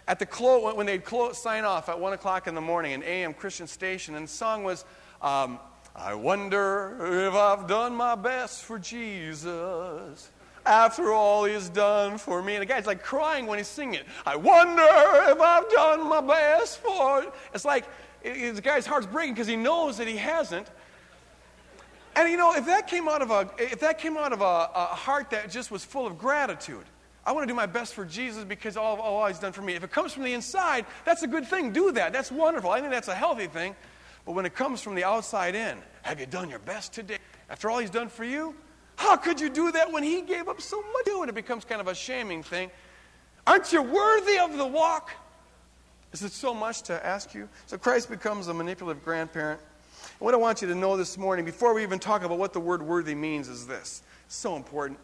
at 0.07 0.19
the 0.19 0.25
close, 0.25 0.75
when 0.75 0.85
they'd 0.85 1.03
sign 1.31 1.63
off 1.63 1.87
at 1.87 1.99
1 1.99 2.13
o'clock 2.13 2.47
in 2.47 2.55
the 2.55 2.61
morning, 2.61 2.93
an 2.93 3.03
AM 3.03 3.33
Christian 3.33 3.67
station, 3.67 4.15
and 4.15 4.27
the 4.27 4.31
song 4.31 4.63
was, 4.63 4.83
um, 5.21 5.59
I 5.95 6.13
wonder 6.13 7.27
if 7.27 7.33
I've 7.33 7.67
done 7.67 7.95
my 7.95 8.15
best 8.15 8.63
for 8.63 8.79
Jesus 8.79 10.29
after 10.65 11.11
all 11.11 11.45
he's 11.45 11.69
done 11.69 12.17
for 12.17 12.41
me. 12.41 12.55
And 12.55 12.61
the 12.61 12.65
guy's 12.65 12.85
like 12.85 13.03
crying 13.03 13.47
when 13.47 13.57
he's 13.57 13.67
singing 13.67 13.95
it. 13.95 14.05
I 14.25 14.35
wonder 14.35 14.81
if 14.81 15.39
I've 15.39 15.69
done 15.69 16.07
my 16.07 16.21
best 16.21 16.79
for 16.79 17.23
it. 17.23 17.33
It's 17.53 17.65
like 17.65 17.85
it, 18.23 18.55
the 18.55 18.61
guy's 18.61 18.85
heart's 18.85 19.07
breaking 19.07 19.33
because 19.33 19.47
he 19.47 19.55
knows 19.55 19.97
that 19.97 20.07
he 20.07 20.17
hasn't. 20.17 20.69
And 22.15 22.29
you 22.29 22.37
know, 22.37 22.53
if 22.55 22.65
that 22.67 22.87
came 22.87 23.07
out 23.07 23.21
of 23.21 23.31
a 23.31 23.49
if 23.57 23.79
that 23.79 23.97
came 23.97 24.17
out 24.17 24.33
of 24.33 24.41
a, 24.41 24.69
a 24.75 24.85
heart 24.85 25.29
that 25.31 25.49
just 25.49 25.71
was 25.71 25.83
full 25.83 26.05
of 26.05 26.17
gratitude, 26.17 26.85
I 27.25 27.31
want 27.31 27.43
to 27.43 27.51
do 27.51 27.55
my 27.55 27.65
best 27.65 27.93
for 27.93 28.05
Jesus 28.05 28.43
because 28.43 28.77
all, 28.77 28.99
all 28.99 29.25
he's 29.27 29.39
done 29.39 29.53
for 29.53 29.61
me. 29.61 29.73
If 29.73 29.83
it 29.83 29.91
comes 29.91 30.13
from 30.13 30.23
the 30.23 30.33
inside, 30.33 30.85
that's 31.05 31.23
a 31.23 31.27
good 31.27 31.47
thing. 31.47 31.71
Do 31.71 31.91
that. 31.93 32.13
That's 32.13 32.31
wonderful. 32.31 32.69
I 32.69 32.79
think 32.79 32.91
that's 32.91 33.07
a 33.07 33.15
healthy 33.15 33.47
thing. 33.47 33.75
But 34.25 34.33
when 34.33 34.45
it 34.45 34.53
comes 34.53 34.81
from 34.81 34.95
the 34.95 35.03
outside 35.03 35.55
in, 35.55 35.77
have 36.01 36.19
you 36.19 36.25
done 36.25 36.49
your 36.49 36.59
best 36.59 36.93
today? 36.93 37.17
After 37.49 37.69
all 37.69 37.79
he's 37.79 37.89
done 37.89 38.09
for 38.09 38.23
you, 38.23 38.55
how 39.03 39.17
could 39.17 39.39
you 39.39 39.49
do 39.49 39.71
that 39.73 39.91
when 39.91 40.01
he 40.01 40.21
gave 40.21 40.47
up 40.47 40.61
so 40.61 40.81
much? 40.81 41.07
And 41.07 41.29
it 41.29 41.35
becomes 41.35 41.65
kind 41.65 41.81
of 41.81 41.87
a 41.87 41.95
shaming 41.95 42.41
thing. 42.41 42.71
Aren't 43.45 43.73
you 43.73 43.81
worthy 43.81 44.39
of 44.39 44.57
the 44.57 44.65
walk? 44.65 45.11
Is 46.13 46.23
it 46.23 46.31
so 46.31 46.53
much 46.53 46.83
to 46.83 47.05
ask 47.05 47.33
you? 47.33 47.49
So 47.65 47.77
Christ 47.77 48.09
becomes 48.09 48.47
a 48.47 48.53
manipulative 48.53 49.03
grandparent. 49.03 49.59
And 50.01 50.19
what 50.19 50.33
I 50.33 50.37
want 50.37 50.61
you 50.61 50.67
to 50.69 50.75
know 50.75 50.95
this 50.95 51.17
morning, 51.17 51.43
before 51.43 51.73
we 51.73 51.83
even 51.83 51.99
talk 51.99 52.23
about 52.23 52.37
what 52.37 52.53
the 52.53 52.59
word 52.59 52.81
worthy 52.81 53.15
means, 53.15 53.49
is 53.49 53.67
this. 53.67 54.03
It's 54.25 54.35
so 54.35 54.55
important. 54.55 54.99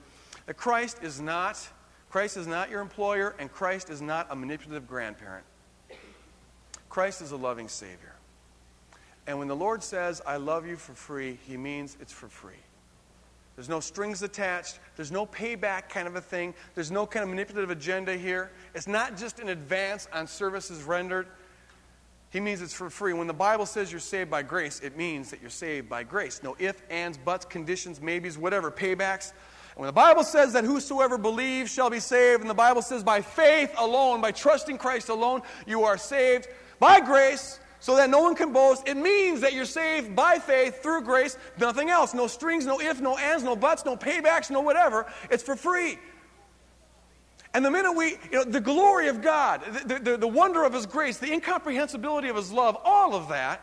That 0.45 0.55
Christ 0.55 0.99
is 1.03 1.19
not, 1.19 1.67
Christ 2.09 2.37
is 2.37 2.47
not 2.47 2.69
your 2.69 2.81
employer, 2.81 3.35
and 3.37 3.51
Christ 3.51 3.89
is 3.89 4.01
not 4.01 4.27
a 4.29 4.35
manipulative 4.35 4.87
grandparent. 4.87 5.45
Christ 6.89 7.21
is 7.21 7.31
a 7.31 7.37
loving 7.37 7.67
Savior. 7.67 8.15
And 9.27 9.37
when 9.39 9.47
the 9.47 9.55
Lord 9.55 9.83
says, 9.83 10.21
I 10.25 10.37
love 10.37 10.65
you 10.65 10.75
for 10.75 10.93
free, 10.93 11.37
he 11.47 11.57
means 11.57 11.97
it's 12.01 12.13
for 12.13 12.27
free. 12.27 12.53
There's 13.59 13.67
no 13.67 13.81
strings 13.81 14.21
attached. 14.21 14.79
There's 14.95 15.11
no 15.11 15.25
payback 15.25 15.89
kind 15.89 16.07
of 16.07 16.15
a 16.15 16.21
thing. 16.21 16.53
There's 16.75 16.91
no 16.91 17.05
kind 17.05 17.23
of 17.23 17.29
manipulative 17.29 17.69
agenda 17.69 18.15
here. 18.15 18.51
It's 18.73 18.87
not 18.87 19.17
just 19.17 19.39
an 19.39 19.49
advance 19.49 20.07
on 20.13 20.27
services 20.27 20.83
rendered. 20.83 21.27
He 22.29 22.39
means 22.39 22.61
it's 22.61 22.73
for 22.73 22.89
free. 22.89 23.11
When 23.11 23.27
the 23.27 23.33
Bible 23.33 23.65
says 23.65 23.91
you're 23.91 23.99
saved 23.99 24.31
by 24.31 24.43
grace, 24.43 24.79
it 24.79 24.95
means 24.95 25.29
that 25.31 25.41
you're 25.41 25.49
saved 25.49 25.89
by 25.89 26.03
grace. 26.03 26.39
No 26.41 26.55
ifs, 26.57 26.81
ands, 26.89 27.17
buts, 27.17 27.43
conditions, 27.43 27.99
maybes, 27.99 28.37
whatever, 28.37 28.71
paybacks. 28.71 29.33
And 29.71 29.81
when 29.81 29.87
the 29.87 29.91
Bible 29.91 30.23
says 30.23 30.53
that 30.53 30.63
whosoever 30.63 31.17
believes 31.17 31.69
shall 31.69 31.89
be 31.89 31.99
saved, 31.99 32.39
and 32.39 32.49
the 32.49 32.53
Bible 32.53 32.81
says 32.81 33.03
by 33.03 33.19
faith 33.19 33.73
alone, 33.77 34.21
by 34.21 34.31
trusting 34.31 34.77
Christ 34.77 35.09
alone, 35.09 35.41
you 35.67 35.83
are 35.83 35.97
saved 35.97 36.47
by 36.79 37.01
grace, 37.01 37.59
so 37.79 37.95
that 37.95 38.09
no 38.09 38.21
one 38.21 38.35
can 38.35 38.51
boast. 38.51 38.87
It 38.87 38.97
means 38.97 39.41
that 39.41 39.53
you're 39.53 39.65
saved 39.65 40.15
by 40.15 40.39
faith 40.39 40.83
through 40.83 41.03
grace, 41.03 41.37
nothing 41.57 41.89
else. 41.89 42.13
No 42.13 42.27
strings, 42.27 42.65
no 42.65 42.79
if, 42.79 43.01
no 43.01 43.17
ands, 43.17 43.43
no 43.43 43.55
buts, 43.55 43.85
no 43.85 43.95
paybacks, 43.95 44.49
no 44.49 44.61
whatever. 44.61 45.05
It's 45.29 45.43
for 45.43 45.55
free. 45.55 45.97
And 47.53 47.65
the 47.65 47.71
minute 47.71 47.93
we, 47.93 48.17
you 48.31 48.33
know, 48.33 48.43
the 48.43 48.61
glory 48.61 49.07
of 49.07 49.21
God, 49.21 49.61
the, 49.85 49.99
the, 49.99 50.17
the 50.17 50.27
wonder 50.27 50.63
of 50.63 50.73
His 50.73 50.85
grace, 50.85 51.17
the 51.17 51.31
incomprehensibility 51.31 52.27
of 52.27 52.35
His 52.35 52.51
love, 52.51 52.77
all 52.83 53.15
of 53.15 53.29
that 53.29 53.61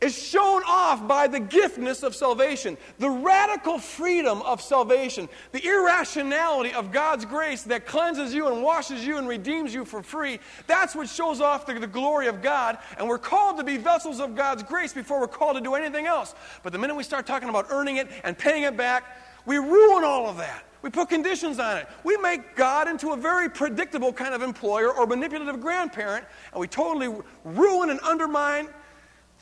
is 0.00 0.16
shown 0.16 0.62
off 0.66 1.06
by 1.08 1.26
the 1.26 1.40
giftness 1.40 2.02
of 2.02 2.14
salvation, 2.14 2.76
the 2.98 3.10
radical 3.10 3.78
freedom 3.78 4.40
of 4.42 4.62
salvation, 4.62 5.28
the 5.52 5.64
irrationality 5.64 6.72
of 6.72 6.92
God's 6.92 7.24
grace 7.24 7.62
that 7.64 7.84
cleanses 7.84 8.32
you 8.32 8.46
and 8.46 8.62
washes 8.62 9.04
you 9.04 9.18
and 9.18 9.26
redeems 9.26 9.74
you 9.74 9.84
for 9.84 10.02
free. 10.02 10.38
That's 10.66 10.94
what 10.94 11.08
shows 11.08 11.40
off 11.40 11.66
the, 11.66 11.74
the, 11.74 11.88
glory 11.88 12.28
of 12.28 12.42
God. 12.42 12.78
And 12.96 13.08
we're 13.08 13.18
called 13.18 13.56
to 13.56 13.64
be 13.64 13.76
vessels 13.76 14.20
of 14.20 14.36
God's 14.36 14.62
grace 14.62 14.92
before 14.92 15.18
we're 15.18 15.26
called 15.26 15.56
to 15.56 15.62
do 15.62 15.74
anything 15.74 16.06
else. 16.06 16.34
But 16.62 16.72
the 16.72 16.78
minute 16.78 16.94
we 16.94 17.02
start 17.02 17.26
talking 17.26 17.48
about 17.48 17.66
earning 17.70 17.96
it 17.96 18.08
and 18.22 18.38
paying 18.38 18.62
it 18.62 18.76
back, 18.76 19.18
we 19.46 19.56
ruin 19.56 20.04
all 20.04 20.28
of 20.28 20.36
that. 20.36 20.64
We 20.80 20.90
put 20.90 21.08
conditions 21.08 21.58
on 21.58 21.76
it. 21.76 21.88
We 22.04 22.16
make 22.18 22.54
God 22.54 22.86
into 22.86 23.10
a 23.10 23.16
very 23.16 23.50
predictable 23.50 24.12
kind 24.12 24.32
of 24.32 24.42
employer 24.42 24.92
or 24.92 25.06
manipulative 25.06 25.60
grandparent, 25.60 26.24
and 26.52 26.60
we 26.60 26.68
totally 26.68 27.12
ruin 27.44 27.90
and 27.90 27.98
undermine 28.00 28.68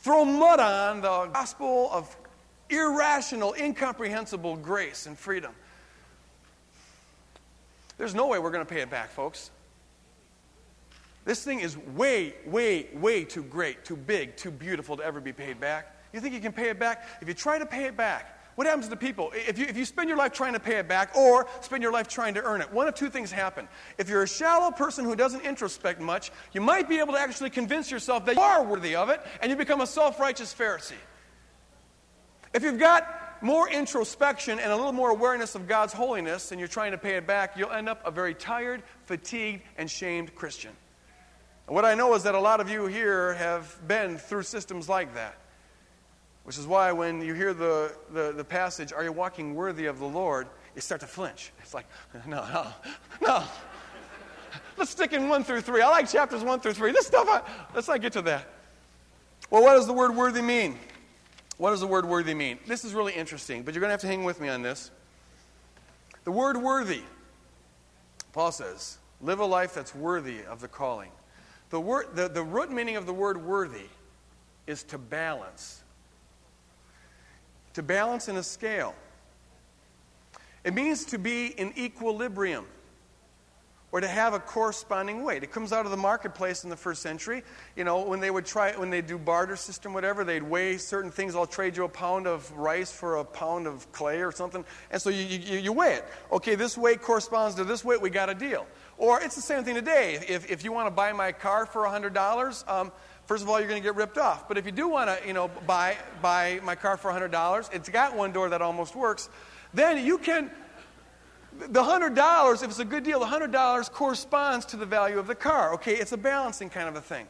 throw 0.07 0.23
mud 0.23 0.61
on 0.61 1.01
the 1.01 1.25
gospel 1.33 1.89
of 1.91 2.15
irrational, 2.69 3.53
incomprehensible 3.59 4.55
grace 4.55 5.05
and 5.05 5.19
freedom. 5.19 5.51
There's 7.97 8.15
no 8.15 8.27
way 8.27 8.39
we're 8.39 8.51
going 8.51 8.65
to 8.65 8.73
pay 8.73 8.79
it 8.79 8.89
back, 8.89 9.09
folks. 9.09 9.51
This 11.25 11.43
thing 11.43 11.59
is 11.59 11.77
way, 11.77 12.35
way, 12.45 12.87
way 12.93 13.25
too 13.25 13.43
great, 13.43 13.83
too 13.83 13.97
big, 13.97 14.37
too 14.37 14.49
beautiful 14.49 14.95
to 14.95 15.03
ever 15.03 15.19
be 15.19 15.33
paid 15.33 15.59
back. 15.59 15.93
You 16.13 16.21
think 16.21 16.33
you 16.33 16.39
can 16.39 16.53
pay 16.53 16.69
it 16.69 16.79
back? 16.79 17.05
If 17.21 17.27
you 17.27 17.33
try 17.33 17.59
to 17.59 17.65
pay 17.65 17.83
it 17.83 17.97
back, 17.97 18.36
what 18.57 18.65
happens 18.65 18.87
to 18.87 18.95
people? 18.95 19.31
If 19.35 19.59
you, 19.59 19.67
if 19.67 19.77
you 19.77 19.85
spend 19.85 20.09
your 20.09 20.17
life 20.17 20.33
trying 20.33 20.53
to 20.53 20.59
pay 20.59 20.77
it 20.77 20.87
back 20.87 21.15
or 21.15 21.45
spend 21.61 21.83
your 21.83 21.91
life 21.91 22.07
trying 22.07 22.33
to 22.33 22.41
earn 22.41 22.59
it, 22.59 22.73
one 22.73 22.87
of 22.87 22.95
two 22.95 23.07
things 23.07 23.31
happen. 23.31 23.67
If 23.99 24.09
you're 24.09 24.23
a 24.23 24.27
shallow 24.27 24.71
person 24.71 25.05
who 25.05 25.15
doesn't 25.15 25.41
introspect 25.41 25.99
much, 25.99 26.31
you 26.53 26.61
might 26.61 26.89
be 26.89 26.97
able 26.97 27.13
to 27.13 27.19
actually 27.19 27.51
convince 27.51 27.91
yourself 27.91 28.25
that 28.25 28.35
you 28.35 28.41
are 28.41 28.63
worthy 28.63 28.95
of 28.95 29.09
it 29.09 29.21
and 29.43 29.51
you 29.51 29.55
become 29.55 29.81
a 29.81 29.85
self 29.85 30.19
righteous 30.19 30.55
Pharisee. 30.55 30.93
If 32.51 32.63
you've 32.63 32.79
got 32.79 33.43
more 33.43 33.69
introspection 33.69 34.57
and 34.57 34.71
a 34.71 34.75
little 34.75 34.91
more 34.91 35.11
awareness 35.11 35.53
of 35.53 35.67
God's 35.67 35.93
holiness 35.93 36.51
and 36.51 36.57
you're 36.59 36.67
trying 36.67 36.93
to 36.93 36.97
pay 36.97 37.15
it 37.15 37.27
back, 37.27 37.57
you'll 37.57 37.69
end 37.69 37.87
up 37.87 38.01
a 38.07 38.09
very 38.09 38.33
tired, 38.33 38.81
fatigued, 39.05 39.61
and 39.77 39.87
shamed 39.87 40.33
Christian. 40.33 40.71
What 41.67 41.85
I 41.85 41.93
know 41.93 42.15
is 42.15 42.23
that 42.23 42.33
a 42.33 42.39
lot 42.39 42.59
of 42.59 42.71
you 42.71 42.87
here 42.87 43.35
have 43.35 43.77
been 43.87 44.17
through 44.17 44.43
systems 44.43 44.89
like 44.89 45.13
that. 45.13 45.37
Which 46.47 46.57
is 46.57 46.65
why 46.65 46.93
when 46.93 47.19
you 47.19 47.33
hear 47.33 47.53
the, 47.53 47.93
the, 48.13 48.31
the, 48.31 48.43
passage, 48.45 48.93
Are 48.93 49.03
you 49.03 49.11
walking 49.11 49.53
worthy 49.53 49.85
of 49.87 49.99
the 49.99 50.05
Lord? 50.05 50.47
you 50.75 50.81
start 50.81 51.01
to 51.01 51.07
flinch. 51.07 51.51
It's 51.61 51.73
like, 51.73 51.85
No, 52.25 52.45
no, 52.47 52.67
no. 53.21 53.43
Let's 54.77 54.91
stick 54.91 55.11
in 55.11 55.27
1 55.27 55.43
through 55.43 55.59
3. 55.59 55.81
I 55.81 55.89
like 55.89 56.09
chapters 56.09 56.45
1 56.45 56.61
through 56.61 56.75
3. 56.75 56.93
This 56.93 57.05
stuff, 57.05 57.27
I, 57.29 57.41
let's 57.75 57.89
not 57.89 57.99
get 57.99 58.13
to 58.13 58.21
that. 58.21 58.47
Well, 59.49 59.61
what 59.61 59.73
does 59.73 59.87
the 59.87 59.93
word 59.93 60.15
worthy 60.15 60.41
mean? 60.41 60.79
What 61.57 61.71
does 61.71 61.81
the 61.81 61.87
word 61.87 62.05
worthy 62.05 62.33
mean? 62.33 62.59
This 62.65 62.85
is 62.85 62.93
really 62.93 63.11
interesting, 63.11 63.63
but 63.63 63.73
you're 63.73 63.81
going 63.81 63.89
to 63.89 63.95
have 63.95 64.01
to 64.01 64.07
hang 64.07 64.23
with 64.23 64.39
me 64.39 64.47
on 64.47 64.61
this. 64.61 64.89
The 66.23 66.31
word 66.31 66.55
worthy, 66.55 67.01
Paul 68.31 68.53
says, 68.53 68.99
live 69.19 69.41
a 69.41 69.45
life 69.45 69.73
that's 69.73 69.93
worthy 69.93 70.45
of 70.45 70.61
the 70.61 70.69
calling. 70.69 71.11
The, 71.71 71.79
word, 71.81 72.15
the, 72.15 72.29
the 72.29 72.43
root 72.43 72.71
meaning 72.71 72.95
of 72.95 73.05
the 73.05 73.13
word 73.13 73.43
worthy 73.43 73.89
is 74.65 74.83
to 74.83 74.97
balance 74.97 75.83
to 77.77 77.83
balance 77.83 78.27
in 78.27 78.37
a 78.37 78.43
scale. 78.43 78.95
It 80.63 80.73
means 80.73 81.05
to 81.05 81.19
be 81.19 81.45
in 81.59 81.77
equilibrium 81.77 82.65
or 83.91 84.01
to 84.01 84.07
have 84.07 84.33
a 84.33 84.39
corresponding 84.39 85.23
weight. 85.23 85.43
It 85.43 85.51
comes 85.51 85.71
out 85.71 85.85
of 85.85 85.91
the 85.91 85.97
marketplace 85.97 86.63
in 86.63 86.71
the 86.71 86.75
first 86.75 87.03
century. 87.03 87.43
You 87.75 87.83
know, 87.83 88.01
when 88.01 88.19
they 88.19 88.31
would 88.31 88.47
try, 88.47 88.71
when 88.71 88.89
they 88.89 89.01
do 89.01 89.19
barter 89.19 89.55
system, 89.55 89.93
whatever, 89.93 90.23
they'd 90.23 90.41
weigh 90.41 90.79
certain 90.79 91.11
things. 91.11 91.35
I'll 91.35 91.45
trade 91.45 91.77
you 91.77 91.83
a 91.83 91.89
pound 91.89 92.25
of 92.25 92.51
rice 92.57 92.91
for 92.91 93.17
a 93.17 93.23
pound 93.23 93.67
of 93.67 93.91
clay 93.91 94.23
or 94.23 94.31
something. 94.31 94.65
And 94.89 94.99
so 94.99 95.11
you, 95.11 95.23
you, 95.23 95.59
you 95.59 95.71
weigh 95.71 95.93
it. 95.93 96.05
Okay, 96.31 96.55
this 96.55 96.79
weight 96.79 97.03
corresponds 97.03 97.53
to 97.57 97.63
this 97.63 97.85
weight, 97.85 98.01
we 98.01 98.09
got 98.09 98.27
a 98.27 98.33
deal. 98.33 98.65
Or 98.97 99.21
it's 99.21 99.35
the 99.35 99.41
same 99.41 99.63
thing 99.63 99.75
today. 99.75 100.15
If, 100.27 100.49
if 100.49 100.63
you 100.63 100.71
want 100.71 100.87
to 100.87 100.91
buy 100.91 101.13
my 101.13 101.31
car 101.31 101.67
for 101.67 101.83
$100, 101.83 102.67
um, 102.67 102.91
first 103.27 103.43
of 103.43 103.49
all, 103.49 103.59
you're 103.59 103.69
going 103.69 103.81
to 103.81 103.87
get 103.87 103.95
ripped 103.95 104.17
off. 104.17 104.47
But 104.47 104.57
if 104.57 104.65
you 104.65 104.71
do 104.71 104.87
want 104.87 105.09
to, 105.09 105.27
you 105.27 105.33
know, 105.33 105.49
buy, 105.67 105.97
buy 106.21 106.59
my 106.63 106.75
car 106.75 106.97
for 106.97 107.11
$100, 107.11 107.73
it's 107.73 107.89
got 107.89 108.15
one 108.15 108.31
door 108.31 108.49
that 108.49 108.61
almost 108.61 108.95
works, 108.95 109.29
then 109.73 110.03
you 110.03 110.17
can, 110.17 110.49
the 111.59 111.83
$100, 111.83 112.63
if 112.63 112.69
it's 112.69 112.79
a 112.79 112.85
good 112.85 113.03
deal, 113.03 113.19
the 113.19 113.25
$100 113.25 113.91
corresponds 113.91 114.65
to 114.67 114.77
the 114.77 114.85
value 114.85 115.19
of 115.19 115.27
the 115.27 115.35
car. 115.35 115.73
Okay, 115.75 115.95
it's 115.95 116.13
a 116.13 116.17
balancing 116.17 116.69
kind 116.69 116.89
of 116.89 116.95
a 116.95 117.01
thing. 117.01 117.27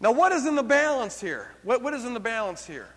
Now, 0.00 0.12
what 0.12 0.32
is 0.32 0.46
in 0.46 0.54
the 0.54 0.62
balance 0.62 1.20
here? 1.20 1.54
What, 1.62 1.82
what 1.82 1.94
is 1.94 2.04
in 2.04 2.14
the 2.14 2.20
balance 2.20 2.66
here? 2.66 2.88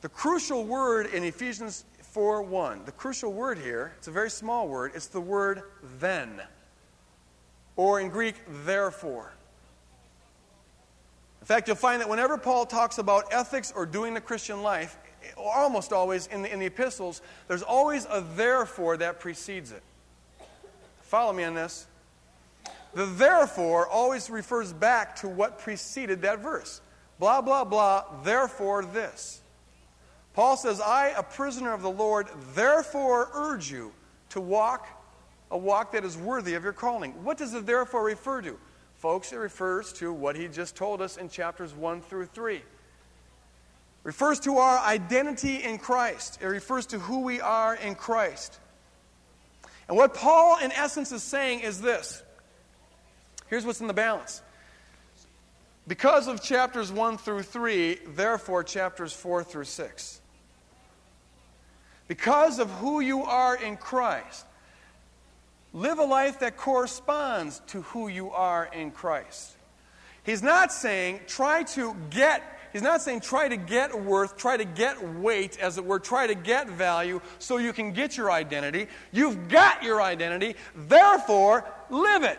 The 0.00 0.08
crucial 0.08 0.64
word 0.64 1.06
in 1.06 1.22
Ephesians 1.22 1.84
4 2.00 2.42
1, 2.42 2.86
the 2.86 2.92
crucial 2.92 3.32
word 3.32 3.58
here, 3.58 3.92
it's 3.98 4.08
a 4.08 4.10
very 4.10 4.30
small 4.30 4.66
word, 4.66 4.92
it's 4.94 5.06
the 5.06 5.20
word 5.20 5.62
then. 5.98 6.40
Or 7.76 8.00
in 8.00 8.08
Greek, 8.08 8.34
therefore. 8.64 9.32
In 11.40 11.46
fact, 11.46 11.68
you'll 11.68 11.76
find 11.76 12.00
that 12.00 12.08
whenever 12.08 12.36
Paul 12.36 12.66
talks 12.66 12.98
about 12.98 13.32
ethics 13.32 13.72
or 13.74 13.86
doing 13.86 14.14
the 14.14 14.20
Christian 14.20 14.62
life, 14.62 14.96
almost 15.36 15.92
always 15.92 16.26
in 16.26 16.42
the, 16.42 16.52
in 16.52 16.58
the 16.58 16.66
epistles, 16.66 17.22
there's 17.48 17.62
always 17.62 18.06
a 18.10 18.24
therefore 18.36 18.96
that 18.98 19.20
precedes 19.20 19.72
it. 19.72 19.82
Follow 21.02 21.32
me 21.32 21.44
on 21.44 21.54
this. 21.54 21.86
The 22.94 23.06
therefore 23.06 23.86
always 23.88 24.30
refers 24.30 24.72
back 24.72 25.16
to 25.16 25.28
what 25.28 25.58
preceded 25.58 26.22
that 26.22 26.40
verse. 26.40 26.80
Blah, 27.18 27.40
blah, 27.40 27.64
blah, 27.64 28.04
therefore 28.22 28.84
this. 28.84 29.40
Paul 30.34 30.56
says, 30.56 30.80
I, 30.80 31.08
a 31.16 31.22
prisoner 31.22 31.72
of 31.72 31.82
the 31.82 31.90
Lord, 31.90 32.28
therefore 32.54 33.30
urge 33.32 33.70
you 33.70 33.92
to 34.30 34.40
walk 34.40 34.86
a 35.50 35.58
walk 35.58 35.92
that 35.92 36.04
is 36.04 36.16
worthy 36.16 36.54
of 36.54 36.62
your 36.62 36.72
calling. 36.72 37.12
What 37.24 37.36
does 37.36 37.52
the 37.52 37.60
therefore 37.60 38.04
refer 38.04 38.40
to? 38.42 38.56
Folks, 39.00 39.32
it 39.32 39.36
refers 39.36 39.94
to 39.94 40.12
what 40.12 40.36
he 40.36 40.46
just 40.46 40.76
told 40.76 41.00
us 41.00 41.16
in 41.16 41.30
chapters 41.30 41.72
1 41.72 42.02
through 42.02 42.26
3. 42.26 42.56
It 42.56 42.62
refers 44.04 44.38
to 44.40 44.58
our 44.58 44.78
identity 44.78 45.56
in 45.56 45.78
Christ. 45.78 46.38
It 46.42 46.46
refers 46.46 46.84
to 46.86 46.98
who 46.98 47.20
we 47.20 47.40
are 47.40 47.74
in 47.74 47.94
Christ. 47.94 48.58
And 49.88 49.96
what 49.96 50.12
Paul, 50.12 50.58
in 50.58 50.70
essence, 50.72 51.12
is 51.12 51.22
saying 51.22 51.60
is 51.60 51.80
this 51.80 52.22
here's 53.48 53.64
what's 53.64 53.80
in 53.80 53.86
the 53.86 53.94
balance. 53.94 54.42
Because 55.88 56.28
of 56.28 56.42
chapters 56.42 56.92
1 56.92 57.16
through 57.16 57.44
3, 57.44 58.00
therefore, 58.14 58.62
chapters 58.62 59.14
4 59.14 59.42
through 59.44 59.64
6. 59.64 60.20
Because 62.06 62.58
of 62.58 62.70
who 62.72 63.00
you 63.00 63.22
are 63.22 63.56
in 63.56 63.78
Christ, 63.78 64.44
Live 65.72 65.98
a 65.98 66.04
life 66.04 66.40
that 66.40 66.56
corresponds 66.56 67.60
to 67.68 67.82
who 67.82 68.08
you 68.08 68.30
are 68.30 68.68
in 68.72 68.90
Christ. 68.90 69.56
He's 70.24 70.42
not 70.42 70.72
saying 70.72 71.20
try 71.26 71.62
to 71.62 71.94
get, 72.10 72.42
he's 72.72 72.82
not 72.82 73.02
saying 73.02 73.20
try 73.20 73.48
to 73.48 73.56
get 73.56 73.98
worth, 73.98 74.36
try 74.36 74.56
to 74.56 74.64
get 74.64 75.02
weight, 75.14 75.58
as 75.60 75.78
it 75.78 75.84
were, 75.84 76.00
try 76.00 76.26
to 76.26 76.34
get 76.34 76.68
value 76.68 77.20
so 77.38 77.58
you 77.58 77.72
can 77.72 77.92
get 77.92 78.16
your 78.16 78.30
identity. 78.30 78.88
You've 79.12 79.48
got 79.48 79.82
your 79.82 80.02
identity, 80.02 80.56
therefore, 80.74 81.64
live 81.88 82.24
it. 82.24 82.38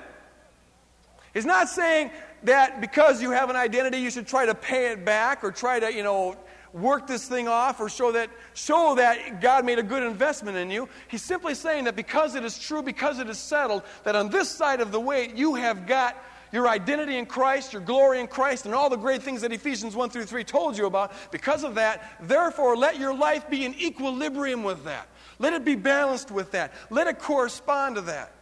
He's 1.33 1.45
not 1.45 1.69
saying 1.69 2.11
that 2.43 2.81
because 2.81 3.21
you 3.21 3.31
have 3.31 3.49
an 3.49 3.55
identity, 3.55 3.99
you 3.99 4.11
should 4.11 4.27
try 4.27 4.45
to 4.45 4.55
pay 4.55 4.91
it 4.91 5.05
back 5.05 5.43
or 5.43 5.51
try 5.51 5.79
to, 5.79 5.93
you 5.93 6.03
know, 6.03 6.35
work 6.73 7.07
this 7.07 7.27
thing 7.27 7.47
off 7.47 7.79
or 7.79 7.89
show 7.89 8.11
that, 8.13 8.29
show 8.53 8.95
that 8.95 9.41
God 9.41 9.65
made 9.65 9.79
a 9.79 9.83
good 9.83 10.03
investment 10.03 10.57
in 10.57 10.71
you. 10.71 10.87
He's 11.07 11.21
simply 11.21 11.55
saying 11.55 11.85
that 11.85 11.95
because 11.95 12.35
it 12.35 12.43
is 12.45 12.57
true, 12.57 12.81
because 12.81 13.19
it 13.19 13.29
is 13.29 13.37
settled, 13.37 13.83
that 14.03 14.15
on 14.15 14.29
this 14.29 14.49
side 14.49 14.81
of 14.81 14.91
the 14.91 14.99
way, 14.99 15.31
you 15.35 15.55
have 15.55 15.85
got 15.85 16.15
your 16.51 16.67
identity 16.67 17.17
in 17.17 17.25
Christ, 17.25 17.73
your 17.73 17.81
glory 17.81 18.19
in 18.19 18.27
Christ, 18.27 18.65
and 18.65 18.75
all 18.75 18.89
the 18.89 18.97
great 18.97 19.23
things 19.23 19.41
that 19.41 19.53
Ephesians 19.53 19.95
1 19.95 20.09
through 20.09 20.25
3 20.25 20.43
told 20.43 20.77
you 20.77 20.85
about. 20.85 21.13
Because 21.31 21.63
of 21.63 21.75
that, 21.75 22.15
therefore, 22.21 22.75
let 22.75 22.99
your 22.99 23.13
life 23.13 23.49
be 23.49 23.65
in 23.65 23.73
equilibrium 23.79 24.63
with 24.63 24.83
that. 24.83 25.07
Let 25.39 25.53
it 25.53 25.63
be 25.63 25.75
balanced 25.75 26.29
with 26.29 26.51
that. 26.51 26.73
Let 26.89 27.07
it 27.07 27.19
correspond 27.19 27.95
to 27.95 28.01
that. 28.01 28.33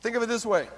Think 0.00 0.16
of 0.16 0.22
it 0.22 0.28
this 0.28 0.46
way. 0.46 0.68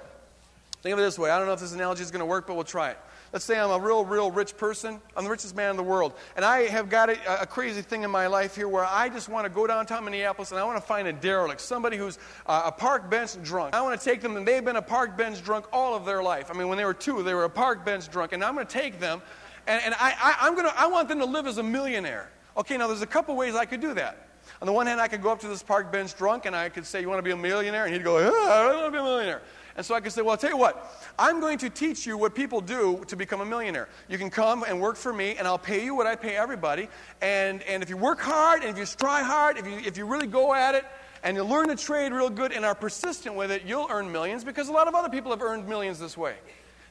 Think 0.81 0.93
of 0.93 0.99
it 0.99 1.03
this 1.03 1.19
way. 1.19 1.29
I 1.29 1.37
don't 1.37 1.45
know 1.47 1.53
if 1.53 1.59
this 1.59 1.73
analogy 1.73 2.01
is 2.01 2.09
going 2.09 2.21
to 2.21 2.25
work, 2.25 2.47
but 2.47 2.55
we'll 2.55 2.63
try 2.63 2.89
it. 2.89 2.97
Let's 3.33 3.45
say 3.45 3.59
I'm 3.59 3.71
a 3.71 3.79
real, 3.79 4.03
real 4.05 4.31
rich 4.31 4.57
person. 4.57 5.01
I'm 5.15 5.23
the 5.23 5.29
richest 5.29 5.55
man 5.55 5.71
in 5.71 5.77
the 5.77 5.83
world. 5.83 6.13
And 6.35 6.43
I 6.43 6.61
have 6.63 6.89
got 6.89 7.09
a, 7.09 7.41
a 7.41 7.45
crazy 7.45 7.81
thing 7.81 8.03
in 8.03 8.11
my 8.11 8.27
life 8.27 8.55
here 8.55 8.67
where 8.67 8.85
I 8.85 9.09
just 9.09 9.29
want 9.29 9.45
to 9.45 9.49
go 9.49 9.65
downtown 9.67 10.03
Minneapolis 10.03 10.51
and 10.51 10.59
I 10.59 10.63
want 10.63 10.77
to 10.77 10.85
find 10.85 11.07
a 11.07 11.13
derelict, 11.13 11.61
somebody 11.61 11.97
who's 11.97 12.19
uh, 12.45 12.63
a 12.65 12.71
park 12.71 13.09
bench 13.09 13.41
drunk. 13.43 13.73
I 13.73 13.81
want 13.81 13.99
to 13.99 14.03
take 14.03 14.21
them, 14.21 14.35
and 14.35 14.47
they've 14.47 14.63
been 14.63 14.75
a 14.75 14.81
park 14.81 15.17
bench 15.17 15.43
drunk 15.43 15.65
all 15.71 15.95
of 15.95 16.05
their 16.05 16.21
life. 16.21 16.49
I 16.53 16.57
mean, 16.57 16.67
when 16.67 16.77
they 16.77 16.85
were 16.85 16.93
two, 16.93 17.23
they 17.23 17.33
were 17.33 17.45
a 17.45 17.49
park 17.49 17.85
bench 17.85 18.09
drunk. 18.09 18.33
And 18.33 18.43
I'm 18.43 18.55
going 18.55 18.67
to 18.67 18.73
take 18.73 18.99
them, 18.99 19.21
and, 19.67 19.81
and 19.83 19.93
I, 19.95 20.13
I, 20.21 20.47
I'm 20.47 20.55
gonna, 20.55 20.73
I 20.75 20.87
want 20.87 21.07
them 21.07 21.19
to 21.19 21.25
live 21.25 21.47
as 21.47 21.57
a 21.57 21.63
millionaire. 21.63 22.29
Okay, 22.57 22.77
now 22.77 22.87
there's 22.87 23.01
a 23.01 23.07
couple 23.07 23.35
ways 23.35 23.55
I 23.55 23.65
could 23.65 23.79
do 23.79 23.93
that. 23.93 24.27
On 24.61 24.65
the 24.65 24.73
one 24.73 24.85
hand, 24.85 24.99
I 24.99 25.07
could 25.07 25.21
go 25.21 25.31
up 25.31 25.39
to 25.41 25.47
this 25.47 25.63
park 25.63 25.91
bench 25.91 26.15
drunk 26.17 26.45
and 26.45 26.55
I 26.55 26.69
could 26.69 26.85
say, 26.85 27.01
You 27.01 27.09
want 27.09 27.19
to 27.19 27.23
be 27.23 27.31
a 27.31 27.37
millionaire? 27.37 27.85
And 27.85 27.93
he'd 27.93 28.03
go, 28.03 28.19
Yeah, 28.19 28.29
I 28.29 28.73
want 28.73 28.85
to 28.87 28.91
be 28.91 28.97
a 28.97 29.03
millionaire. 29.03 29.41
And 29.75 29.85
so 29.85 29.95
I 29.95 30.01
could 30.01 30.11
say, 30.11 30.21
Well, 30.21 30.31
I'll 30.31 30.37
tell 30.37 30.49
you 30.49 30.57
what, 30.57 31.13
I'm 31.17 31.39
going 31.39 31.57
to 31.59 31.69
teach 31.69 32.05
you 32.05 32.17
what 32.17 32.35
people 32.35 32.61
do 32.61 33.03
to 33.07 33.15
become 33.15 33.41
a 33.41 33.45
millionaire. 33.45 33.87
You 34.09 34.17
can 34.17 34.29
come 34.29 34.63
and 34.63 34.81
work 34.81 34.97
for 34.97 35.13
me, 35.13 35.35
and 35.37 35.47
I'll 35.47 35.57
pay 35.57 35.83
you 35.83 35.95
what 35.95 36.07
I 36.07 36.15
pay 36.15 36.35
everybody. 36.35 36.89
And, 37.21 37.61
and 37.63 37.81
if 37.81 37.89
you 37.89 37.97
work 37.97 38.19
hard, 38.19 38.63
and 38.63 38.69
if 38.69 38.77
you 38.77 38.85
try 38.97 39.23
hard, 39.23 39.57
if 39.57 39.65
you, 39.65 39.77
if 39.85 39.97
you 39.97 40.05
really 40.05 40.27
go 40.27 40.53
at 40.53 40.75
it, 40.75 40.85
and 41.23 41.37
you 41.37 41.43
learn 41.43 41.67
the 41.67 41.75
trade 41.75 42.11
real 42.11 42.29
good 42.29 42.51
and 42.51 42.65
are 42.65 42.75
persistent 42.75 43.35
with 43.35 43.51
it, 43.51 43.63
you'll 43.65 43.87
earn 43.89 44.11
millions 44.11 44.43
because 44.43 44.69
a 44.69 44.71
lot 44.71 44.87
of 44.87 44.95
other 44.95 45.09
people 45.09 45.31
have 45.31 45.41
earned 45.41 45.67
millions 45.67 45.99
this 45.99 46.17
way. 46.17 46.35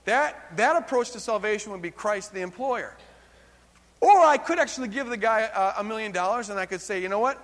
That, 0.04 0.56
that 0.56 0.76
approach 0.76 1.10
to 1.12 1.20
salvation 1.20 1.72
would 1.72 1.82
be 1.82 1.90
Christ 1.90 2.32
the 2.32 2.40
employer. 2.40 2.96
Or 4.00 4.20
I 4.20 4.38
could 4.38 4.58
actually 4.58 4.88
give 4.88 5.08
the 5.08 5.16
guy 5.16 5.40
a, 5.40 5.80
a 5.80 5.84
million 5.84 6.12
dollars 6.12 6.48
and 6.48 6.58
I 6.58 6.66
could 6.66 6.80
say, 6.80 7.02
you 7.02 7.08
know 7.08 7.18
what? 7.18 7.42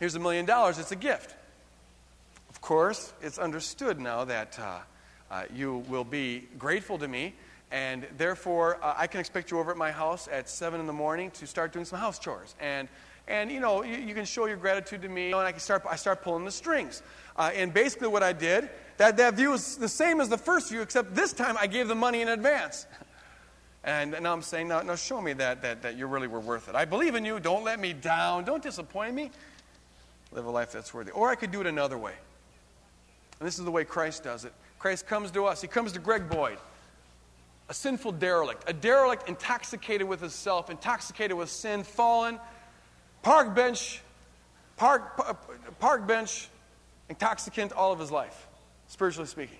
Here's 0.00 0.14
a 0.14 0.20
million 0.20 0.44
dollars. 0.44 0.78
It's 0.78 0.92
a 0.92 0.96
gift. 0.96 1.34
Of 2.54 2.60
course, 2.60 3.12
it's 3.20 3.38
understood 3.38 4.00
now 4.00 4.24
that 4.24 4.58
uh, 4.58 4.78
uh, 5.30 5.42
you 5.52 5.84
will 5.88 6.04
be 6.04 6.46
grateful 6.56 6.96
to 6.98 7.08
me, 7.08 7.34
and 7.72 8.06
therefore 8.16 8.78
uh, 8.82 8.94
I 8.96 9.08
can 9.08 9.18
expect 9.18 9.50
you 9.50 9.58
over 9.58 9.72
at 9.72 9.76
my 9.76 9.90
house 9.90 10.28
at 10.30 10.48
7 10.48 10.78
in 10.78 10.86
the 10.86 10.92
morning 10.92 11.32
to 11.32 11.46
start 11.46 11.72
doing 11.72 11.84
some 11.84 11.98
house 11.98 12.18
chores. 12.18 12.54
And, 12.60 12.88
and 13.26 13.50
you 13.50 13.58
know, 13.58 13.82
you, 13.82 13.96
you 13.96 14.14
can 14.14 14.24
show 14.24 14.46
your 14.46 14.56
gratitude 14.56 15.02
to 15.02 15.08
me, 15.08 15.32
and 15.32 15.40
I 15.40 15.50
can 15.50 15.60
start, 15.60 15.82
I 15.90 15.96
start 15.96 16.22
pulling 16.22 16.44
the 16.44 16.52
strings. 16.52 17.02
Uh, 17.36 17.50
and 17.54 17.74
basically, 17.74 18.08
what 18.08 18.22
I 18.22 18.32
did, 18.32 18.70
that, 18.98 19.16
that 19.16 19.34
view 19.34 19.52
is 19.52 19.76
the 19.76 19.88
same 19.88 20.20
as 20.20 20.28
the 20.28 20.38
first 20.38 20.70
view, 20.70 20.80
except 20.80 21.14
this 21.14 21.32
time 21.32 21.56
I 21.60 21.66
gave 21.66 21.88
the 21.88 21.96
money 21.96 22.22
in 22.22 22.28
advance. 22.28 22.86
And 23.82 24.12
now 24.22 24.32
I'm 24.32 24.42
saying, 24.42 24.68
now, 24.68 24.80
now 24.80 24.94
show 24.94 25.20
me 25.20 25.34
that, 25.34 25.60
that, 25.62 25.82
that 25.82 25.98
you 25.98 26.06
really 26.06 26.28
were 26.28 26.40
worth 26.40 26.68
it. 26.68 26.74
I 26.74 26.86
believe 26.86 27.14
in 27.14 27.24
you. 27.24 27.40
Don't 27.40 27.64
let 27.64 27.78
me 27.78 27.92
down. 27.92 28.44
Don't 28.44 28.62
disappoint 28.62 29.14
me. 29.14 29.30
Live 30.32 30.46
a 30.46 30.50
life 30.50 30.72
that's 30.72 30.94
worthy. 30.94 31.10
Or 31.10 31.28
I 31.28 31.34
could 31.34 31.50
do 31.50 31.60
it 31.60 31.66
another 31.66 31.98
way. 31.98 32.14
And 33.44 33.48
this 33.50 33.58
is 33.58 33.66
the 33.66 33.70
way 33.70 33.84
Christ 33.84 34.24
does 34.24 34.46
it. 34.46 34.54
Christ 34.78 35.06
comes 35.06 35.30
to 35.32 35.44
us. 35.44 35.60
He 35.60 35.68
comes 35.68 35.92
to 35.92 35.98
Greg 35.98 36.30
Boyd, 36.30 36.56
a 37.68 37.74
sinful 37.74 38.12
derelict, 38.12 38.64
a 38.66 38.72
derelict 38.72 39.28
intoxicated 39.28 40.08
with 40.08 40.20
himself, 40.20 40.70
intoxicated 40.70 41.36
with 41.36 41.50
sin, 41.50 41.82
fallen, 41.82 42.40
park 43.20 43.54
bench, 43.54 44.00
park, 44.78 45.78
park 45.78 46.06
bench, 46.06 46.48
intoxicant 47.10 47.72
all 47.72 47.92
of 47.92 47.98
his 47.98 48.10
life, 48.10 48.46
spiritually 48.88 49.28
speaking. 49.28 49.58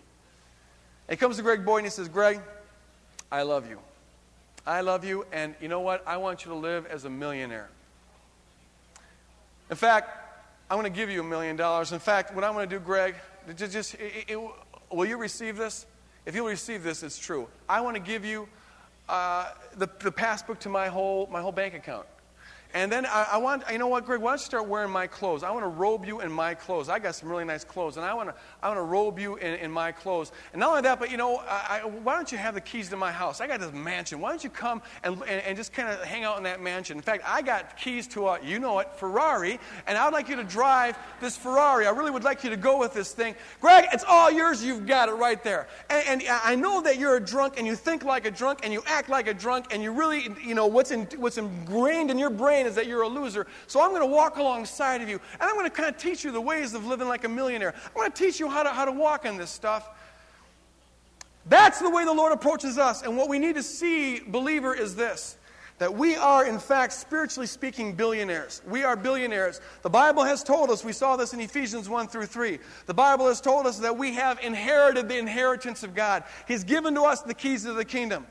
And 1.07 1.19
he 1.19 1.21
comes 1.21 1.37
to 1.37 1.43
Greg 1.43 1.63
Boyd 1.63 1.81
and 1.81 1.87
he 1.87 1.91
says, 1.91 2.09
Greg, 2.09 2.41
I 3.31 3.43
love 3.43 3.69
you. 3.69 3.79
I 4.67 4.81
love 4.81 5.05
you, 5.05 5.27
and 5.31 5.55
you 5.61 5.69
know 5.69 5.81
what? 5.81 6.03
I 6.07 6.17
want 6.17 6.47
you 6.47 6.53
to 6.53 6.57
live 6.57 6.87
as 6.87 7.05
a 7.05 7.11
millionaire. 7.11 7.69
In 9.69 9.77
fact, 9.77 10.24
I'm 10.71 10.79
going 10.79 10.91
to 10.91 10.97
give 10.97 11.11
you 11.11 11.21
a 11.21 11.25
million 11.25 11.57
dollars. 11.57 11.93
In 11.93 11.99
fact, 11.99 12.35
what 12.35 12.43
I'm 12.43 12.55
going 12.55 12.69
to 12.69 12.79
do, 12.79 12.81
Greg, 12.81 13.17
just, 13.57 13.95
it, 13.95 14.25
it, 14.29 14.39
will 14.91 15.05
you 15.05 15.19
receive 15.19 15.57
this? 15.57 15.87
If 16.25 16.35
you'll 16.35 16.47
receive 16.47 16.83
this, 16.83 17.03
it's 17.03 17.19
true. 17.19 17.49
I 17.69 17.83
want 17.83 17.97
to 17.97 18.03
give 18.03 18.25
you 18.25 18.49
uh, 19.09 19.51
the, 19.77 19.89
the 20.01 20.11
passbook 20.11 20.59
to 20.61 20.71
my 20.71 20.89
whole, 20.89 21.29
my 21.31 21.43
whole 21.43 21.53
bank 21.53 21.75
account. 21.75 22.07
And 22.75 22.91
then 22.91 23.07
I, 23.07 23.29
I, 23.33 23.37
want, 23.37 23.63
you 23.71 23.79
know 23.79 23.87
what, 23.87 24.05
Greg, 24.05 24.21
why 24.21 24.33
don't 24.33 24.41
you 24.41 24.45
start 24.45 24.67
wearing 24.67 24.91
my 24.91 25.07
clothes? 25.07 25.45
I 25.45 25.51
want 25.53 25.63
to 25.63 25.69
robe 25.69 26.05
you 26.05 26.21
in 26.21 26.33
my 26.33 26.55
clothes. 26.55 26.89
I 26.89 26.99
got 26.99 27.15
some 27.15 27.29
really 27.29 27.45
nice 27.45 27.63
clothes, 27.63 27.97
and 27.97 28.05
I 28.05 28.13
want 28.15 28.31
to, 28.31 28.35
I 28.65 28.67
want 28.67 28.79
to 28.79 28.83
robe 28.83 29.17
you 29.17 29.37
in, 29.37 29.55
in 29.55 29.71
my 29.71 29.93
clothes. 29.93 30.33
And 30.53 30.59
not 30.59 30.71
only 30.71 30.83
that, 30.83 30.99
but, 30.99 31.09
you 31.09 31.17
know, 31.17 31.37
I, 31.49 31.83
I, 31.85 31.87
why 31.87 32.17
don't 32.17 32.33
you 32.33 32.39
have 32.39 32.55
the 32.55 32.61
keys 32.61 32.89
to 32.89 32.97
my 32.97 33.13
house? 33.13 33.41
I 33.41 33.47
got 33.47 33.61
this 33.61 33.73
mansion. 33.73 34.19
Why 34.19 34.31
don't 34.31 34.43
you 34.43 34.51
come 34.51 34.83
and, 35.05 35.15
and, 35.23 35.41
and 35.43 35.57
just 35.57 35.73
kind 35.73 35.89
of 35.89 36.03
hang 36.03 36.25
out 36.25 36.37
in 36.37 36.43
that 36.45 36.61
mansion? 36.61 36.97
In 36.97 37.03
fact, 37.03 37.23
I 37.25 37.43
got 37.43 37.77
keys 37.77 38.09
to 38.09 38.27
a, 38.27 38.45
you 38.45 38.59
know 38.59 38.81
it, 38.81 38.89
Ferrari, 38.97 39.61
and 39.87 39.97
I 39.97 40.05
would 40.05 40.13
like 40.13 40.29
you 40.29 40.35
to 40.35 40.45
drive 40.45 40.99
this 41.21 41.37
Ferrari. 41.37 41.87
I 41.87 41.91
really 41.91 42.11
would 42.11 42.25
like 42.25 42.43
you 42.43 42.51
to 42.51 42.57
go 42.57 42.81
with 42.81 42.93
this 42.93 43.13
thing. 43.13 43.37
Greg, 43.61 43.87
it's 43.93 44.05
all 44.05 44.33
yours. 44.33 44.65
You've 44.65 44.85
got 44.85 45.09
it 45.09 45.13
right 45.13 45.41
there. 45.45 45.69
And, 45.91 46.25
and 46.25 46.41
I 46.43 46.57
know 46.57 46.83
that 46.83 46.99
you're 46.99 47.19
a 47.19 47.25
drunk, 47.25 47.55
and 47.57 47.69
you 47.69 47.77
think 47.77 48.03
like 48.03 48.27
a 48.27 48.33
drunk, 48.33 48.61
and 48.65 48.73
you 48.73 48.83
act 48.89 49.09
like 49.09 49.29
a 49.29 49.35
drunk, 49.35 49.67
and 49.71 49.81
you 49.81 49.93
really, 49.93 50.29
you 50.45 50.57
know, 50.57 50.67
what's, 50.67 50.91
in, 50.91 51.05
what's 51.19 51.39
ingrained 51.39 52.11
in 52.11 52.19
your 52.19 52.31
brain 52.31 52.64
is 52.65 52.75
that 52.75 52.87
you're 52.87 53.03
a 53.03 53.09
loser. 53.09 53.47
So 53.67 53.83
I'm 53.83 53.91
going 53.91 54.03
to 54.03 54.07
walk 54.07 54.37
alongside 54.37 55.03
of 55.03 55.09
you, 55.09 55.21
and 55.33 55.43
I'm 55.43 55.55
going 55.55 55.71
to 55.71 55.75
kind 55.75 55.89
of 55.89 56.01
teach 56.01 56.25
you 56.25 56.31
the 56.31 56.41
ways 56.41 56.75
of 56.75 56.87
living 56.87 57.09
like 57.09 57.25
a 57.25 57.29
millionaire. 57.29 57.75
I'm 57.87 57.95
going 57.95 58.11
to 58.11 58.17
teach 58.17 58.41
you 58.41 58.49
how 58.49 58.63
to, 58.63 58.71
how 58.71 58.85
to 58.85 58.93
walk 58.93 59.25
in 59.25 59.37
this 59.37 59.51
stuff. 59.51 59.91
That's 61.47 61.79
the 61.79 61.91
way 61.91 62.05
the 62.05 62.13
Lord 62.13 62.33
approaches 62.33 62.79
us. 62.79 63.03
And 63.03 63.17
what 63.17 63.29
we 63.29 63.39
need 63.39 63.57
to 63.57 63.63
see, 63.63 64.21
believer, 64.21 64.75
is 64.75 64.97
this 64.97 65.37
that 65.79 65.93
we 65.93 66.15
are, 66.15 66.47
in 66.47 66.59
fact, 66.59 66.93
spiritually 66.93 67.49
speaking, 67.49 67.95
billionaires. 67.95 68.63
We 68.67 68.85
are 68.85 68.95
billionaires. 68.95 69.61
The 69.83 69.91
Bible 69.91 70.23
has 70.23 70.45
told 70.45 70.71
us, 70.71 70.85
we 70.85 70.93
saw 70.93 71.17
this 71.17 71.35
in 71.35 71.41
Ephesians 71.41 71.89
1 71.89 72.07
through 72.07 72.27
3. 72.27 72.61
The 72.87 72.95
Bible 72.95 73.27
has 73.27 73.41
told 73.41 73.67
us 73.67 73.81
that 73.81 73.97
we 73.97 74.15
have 74.15 74.39
inherited 74.41 75.09
the 75.09 75.19
inheritance 75.19 75.83
of 75.83 75.93
God. 75.93 76.23
He's 76.47 76.63
given 76.63 76.95
to 76.95 77.03
us 77.03 77.23
the 77.23 77.35
keys 77.35 77.65
of 77.65 77.75
the 77.75 77.85
kingdom. 77.85 78.25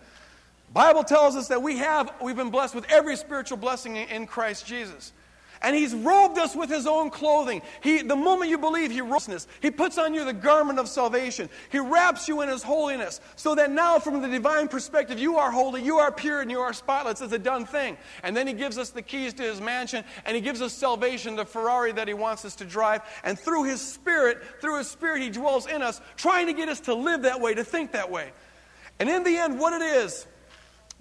Bible 0.74 1.04
tells 1.04 1.36
us 1.36 1.50
that 1.50 1.62
we 1.62 1.78
have, 1.78 2.12
we've 2.22 2.36
been 2.36 2.50
blessed 2.50 2.74
with 2.74 2.92
every 2.92 3.16
spiritual 3.16 3.58
blessing 3.58 3.96
in 3.96 4.26
Christ 4.26 4.66
Jesus. 4.66 5.14
And 5.62 5.74
he's 5.74 5.94
robed 5.94 6.38
us 6.38 6.58
with 6.58 6.70
his 6.70 6.86
own 6.86 7.10
clothing. 7.10 7.62
He, 7.82 8.02
the 8.02 8.18
moment 8.18 8.52
you 8.52 8.58
believe, 8.58 8.92
he 8.92 9.00
robes 9.00 9.30
us. 9.30 9.48
He 9.62 9.72
puts 9.72 9.98
on 9.98 10.14
you 10.14 10.26
the 10.26 10.34
garment 10.34 10.78
of 10.78 10.90
salvation. 10.90 11.50
He 11.72 11.80
wraps 11.80 12.28
you 12.28 12.42
in 12.42 12.50
his 12.50 12.64
holiness. 12.64 13.22
So 13.38 13.56
that 13.56 13.72
now, 13.72 13.98
from 14.00 14.22
the 14.22 14.28
divine 14.28 14.68
perspective, 14.68 15.20
you 15.20 15.38
are 15.38 15.52
holy, 15.52 15.82
you 15.82 16.00
are 16.00 16.12
pure, 16.12 16.42
and 16.42 16.52
you 16.52 16.60
are 16.60 16.74
spotless. 16.74 17.22
It's 17.22 17.32
a 17.32 17.40
done 17.40 17.66
thing. 17.66 17.96
And 18.24 18.36
then 18.36 18.46
he 18.46 18.52
gives 18.52 18.78
us 18.78 18.90
the 18.90 19.02
keys 19.02 19.34
to 19.36 19.44
his 19.44 19.62
mansion, 19.62 20.04
and 20.26 20.36
he 20.36 20.42
gives 20.42 20.62
us 20.62 20.74
salvation, 20.74 21.38
the 21.38 21.46
Ferrari 21.46 21.94
that 21.94 22.10
he 22.10 22.14
wants 22.14 22.44
us 22.44 22.58
to 22.58 22.66
drive. 22.66 23.02
And 23.24 23.40
through 23.40 23.64
his 23.64 23.80
spirit, 23.80 24.44
through 24.60 24.80
his 24.80 24.90
spirit, 24.90 25.22
he 25.22 25.30
dwells 25.30 25.66
in 25.66 25.82
us, 25.82 26.02
trying 26.18 26.48
to 26.48 26.54
get 26.54 26.68
us 26.68 26.82
to 26.82 26.94
live 26.94 27.22
that 27.22 27.40
way, 27.40 27.54
to 27.54 27.64
think 27.64 27.94
that 27.94 28.12
way. 28.12 28.32
And 29.00 29.10
in 29.10 29.24
the 29.24 29.38
end, 29.38 29.58
what 29.60 29.72
it 29.72 29.82
is, 29.82 30.28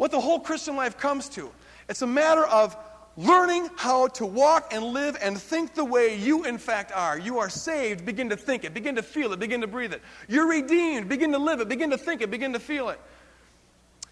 what 0.02 0.10
the 0.10 0.20
whole 0.20 0.40
Christian 0.40 0.74
life 0.74 0.98
comes 0.98 1.28
to. 1.28 1.48
It's 1.88 2.02
a 2.02 2.06
matter 2.08 2.44
of 2.44 2.76
learning 3.16 3.70
how 3.76 4.08
to 4.08 4.26
walk 4.26 4.72
and 4.72 4.86
live 4.86 5.16
and 5.22 5.40
think 5.40 5.74
the 5.74 5.84
way 5.84 6.18
you, 6.18 6.42
in 6.44 6.58
fact, 6.58 6.90
are. 6.90 7.16
You 7.16 7.38
are 7.38 7.48
saved, 7.48 8.04
begin 8.04 8.28
to 8.30 8.36
think 8.36 8.64
it, 8.64 8.74
begin 8.74 8.96
to 8.96 9.02
feel 9.04 9.32
it, 9.32 9.38
begin 9.38 9.60
to 9.60 9.68
breathe 9.68 9.92
it. 9.92 10.02
You're 10.26 10.48
redeemed, 10.48 11.08
begin 11.08 11.30
to 11.30 11.38
live 11.38 11.60
it, 11.60 11.68
begin 11.68 11.90
to 11.90 11.96
think 11.96 12.20
it, 12.20 12.32
begin 12.32 12.52
to 12.52 12.58
feel 12.58 12.88
it. 12.88 12.98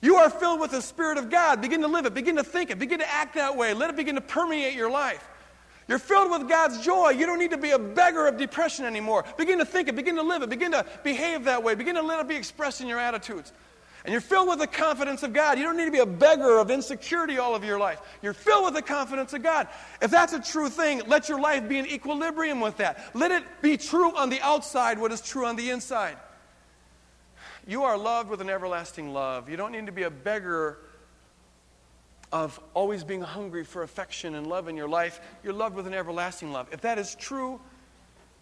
You 0.01 0.15
are 0.15 0.31
filled 0.31 0.61
with 0.61 0.71
the 0.71 0.81
Spirit 0.81 1.19
of 1.19 1.29
God, 1.29 1.61
begin 1.61 1.81
to 1.81 1.89
live 1.89 2.07
it, 2.07 2.15
begin 2.15 2.37
to 2.37 2.45
think 2.45 2.71
it, 2.71 2.79
begin 2.79 3.01
to 3.01 3.13
act 3.13 3.35
that 3.35 3.57
way. 3.57 3.75
Let 3.75 3.91
it 3.91 3.97
begin 3.97 4.15
to 4.15 4.21
permeate 4.21 4.75
your 4.75 4.93
life. 4.93 5.29
You're 5.89 5.99
filled 5.99 6.31
with 6.31 6.49
God's 6.49 6.85
joy. 6.85 7.11
You 7.11 7.27
don't 7.27 7.41
need 7.41 7.51
to 7.51 7.59
be 7.59 7.73
a 7.73 7.81
beggar 7.81 8.29
of 8.29 8.37
depression 8.37 8.85
anymore. 8.85 9.25
Begin 9.37 9.59
to 9.59 9.65
think 9.65 9.89
it, 9.89 9.97
begin 9.97 10.15
to 10.15 10.23
live 10.23 10.43
it, 10.43 10.51
begin 10.51 10.71
to 10.71 10.87
behave 11.03 11.43
that 11.47 11.65
way, 11.65 11.75
begin 11.75 11.97
to 11.97 12.03
let 12.03 12.21
it 12.21 12.29
be 12.29 12.37
expressed 12.37 12.81
in 12.81 12.87
your 12.87 13.01
attitudes. 13.01 13.53
And 14.05 14.13
you're 14.13 14.21
filled 14.21 14.49
with 14.49 14.59
the 14.59 14.67
confidence 14.67 15.23
of 15.23 15.33
God. 15.33 15.59
You 15.59 15.65
don't 15.65 15.77
need 15.77 15.85
to 15.85 15.91
be 15.91 15.99
a 15.99 16.07
beggar 16.07 16.59
of 16.59 16.71
insecurity 16.71 17.39
all 17.39 17.55
of 17.55 17.65
your 17.65 17.79
life. 17.79 18.01
You're 18.23 18.33
filled 18.33 18.65
with 18.65 18.75
the 18.75 18.83
confidence 18.83 19.33
of 19.35 19.43
God. 19.43 19.69
If 20.01 20.11
that's 20.11 20.33
a 20.33 20.41
true 20.41 20.71
thing, 20.71 21.03
let 21.07 21.29
your 21.29 21.41
life 21.41 21.69
be 21.69 21.79
in 21.79 21.87
equilibrium 21.87 22.61
with 22.61 22.79
that. 22.79 23.11
Let 23.15 23.31
it 23.31 23.45
be 23.61 23.77
true 23.77 24.17
on 24.17 24.31
the 24.31 24.41
outside 24.41 24.99
what 24.99 25.13
is 25.13 25.21
true 25.21 25.45
on 25.45 25.57
the 25.57 25.71
inside. 25.71 26.17
You 27.67 27.85
are 27.85 27.99
loved 27.99 28.31
with 28.31 28.41
an 28.41 28.49
everlasting 28.49 29.13
love. 29.13 29.51
You 29.51 29.57
don't 29.57 29.73
need 29.73 29.87
to 29.87 29.93
be 29.93 30.05
a 30.05 30.11
beggar 30.11 30.79
of 32.33 32.61
always 32.75 33.05
being 33.05 33.21
hungry 33.21 33.65
for 33.65 33.83
affection 33.83 34.35
and 34.35 34.47
love 34.47 34.69
in 34.69 34.77
your 34.77 34.89
life. 34.89 35.21
You're 35.43 35.53
loved 35.53 35.77
with 35.77 35.87
an 35.87 35.95
everlasting 35.95 36.53
love. 36.53 36.69
If 36.73 36.81
that 36.83 36.99
is 36.99 37.15
true, 37.17 37.61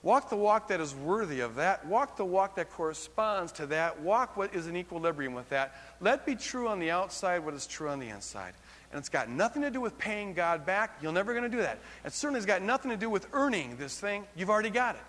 Walk 0.03 0.31
the 0.31 0.37
walk 0.37 0.69
that 0.69 0.81
is 0.81 0.95
worthy 0.95 1.41
of 1.41 1.57
that. 1.57 1.85
Walk 1.87 2.17
the 2.17 2.25
walk 2.25 2.55
that 2.55 2.71
corresponds 2.71 3.51
to 3.53 3.67
that. 3.67 4.01
Walk 4.01 4.37
what 4.37 4.55
is 4.55 4.69
in 4.69 4.77
equilibrium 4.77 5.35
with 5.35 5.49
that. 5.49 5.75
Let 6.01 6.25
be 6.25 6.37
true 6.37 6.69
on 6.69 6.79
the 6.79 6.91
outside 6.91 7.45
what 7.45 7.55
is 7.55 7.67
true 7.67 7.89
on 7.89 7.99
the 7.99 8.09
inside. 8.09 8.55
And 8.93 8.99
it's 8.99 9.09
got 9.09 9.29
nothing 9.29 9.63
to 9.63 9.71
do 9.71 9.81
with 9.81 9.99
paying 9.99 10.35
God 10.35 10.65
back. 10.65 10.99
You're 11.03 11.13
never 11.13 11.33
going 11.33 11.51
to 11.51 11.55
do 11.55 11.63
that. 11.63 11.81
It 12.05 12.13
certainly 12.13 12.39
has 12.39 12.47
got 12.47 12.63
nothing 12.63 12.91
to 12.91 12.97
do 12.97 13.11
with 13.11 13.27
earning 13.33 13.77
this 13.77 13.99
thing. 13.99 14.25
You've 14.37 14.51
already 14.51 14.71
got 14.71 14.95
it. 14.95 15.03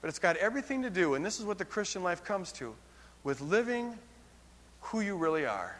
But 0.00 0.08
it's 0.08 0.18
got 0.18 0.36
everything 0.36 0.82
to 0.82 0.90
do, 0.90 1.14
and 1.14 1.24
this 1.24 1.38
is 1.38 1.46
what 1.46 1.56
the 1.56 1.64
Christian 1.64 2.02
life 2.02 2.24
comes 2.24 2.52
to, 2.52 2.74
with 3.22 3.40
living 3.40 3.98
who 4.80 5.00
you 5.00 5.16
really 5.16 5.46
are. 5.46 5.78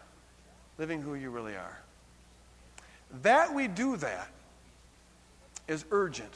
Living 0.79 1.03
who 1.03 1.15
you 1.15 1.31
really 1.31 1.55
are. 1.55 1.81
That 3.23 3.55
we 3.55 3.69
do 3.69 3.97
that 3.97 4.29
is 5.69 5.85
urgent. 5.91 6.33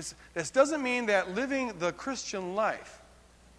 This, 0.00 0.14
this 0.32 0.50
doesn't 0.50 0.82
mean 0.82 1.04
that 1.06 1.34
living 1.34 1.74
the 1.78 1.92
Christian 1.92 2.54
life 2.54 3.02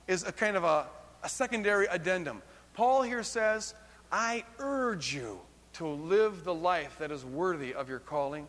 is 0.08 0.24
a 0.24 0.32
kind 0.32 0.58
of 0.58 0.64
a, 0.64 0.88
a 1.22 1.30
secondary 1.30 1.86
addendum. 1.86 2.42
Paul 2.74 3.04
here 3.04 3.22
says, 3.22 3.76
I 4.12 4.44
urge 4.58 5.14
you 5.14 5.40
to 5.74 5.86
live 5.86 6.44
the 6.44 6.54
life 6.56 6.98
that 6.98 7.12
is 7.12 7.24
worthy 7.24 7.76
of 7.76 7.90
your 7.90 8.00
calling, 8.00 8.48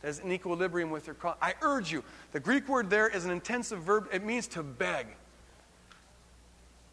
that 0.00 0.08
is 0.08 0.20
in 0.20 0.32
equilibrium 0.32 0.88
with 0.88 1.06
your 1.06 1.12
call. 1.12 1.36
I 1.42 1.52
urge 1.60 1.92
you. 1.92 2.02
The 2.32 2.40
Greek 2.40 2.66
word 2.66 2.88
there 2.88 3.08
is 3.08 3.26
an 3.26 3.30
intensive 3.30 3.80
verb, 3.80 4.08
it 4.10 4.24
means 4.24 4.46
to 4.46 4.62
beg. 4.62 5.06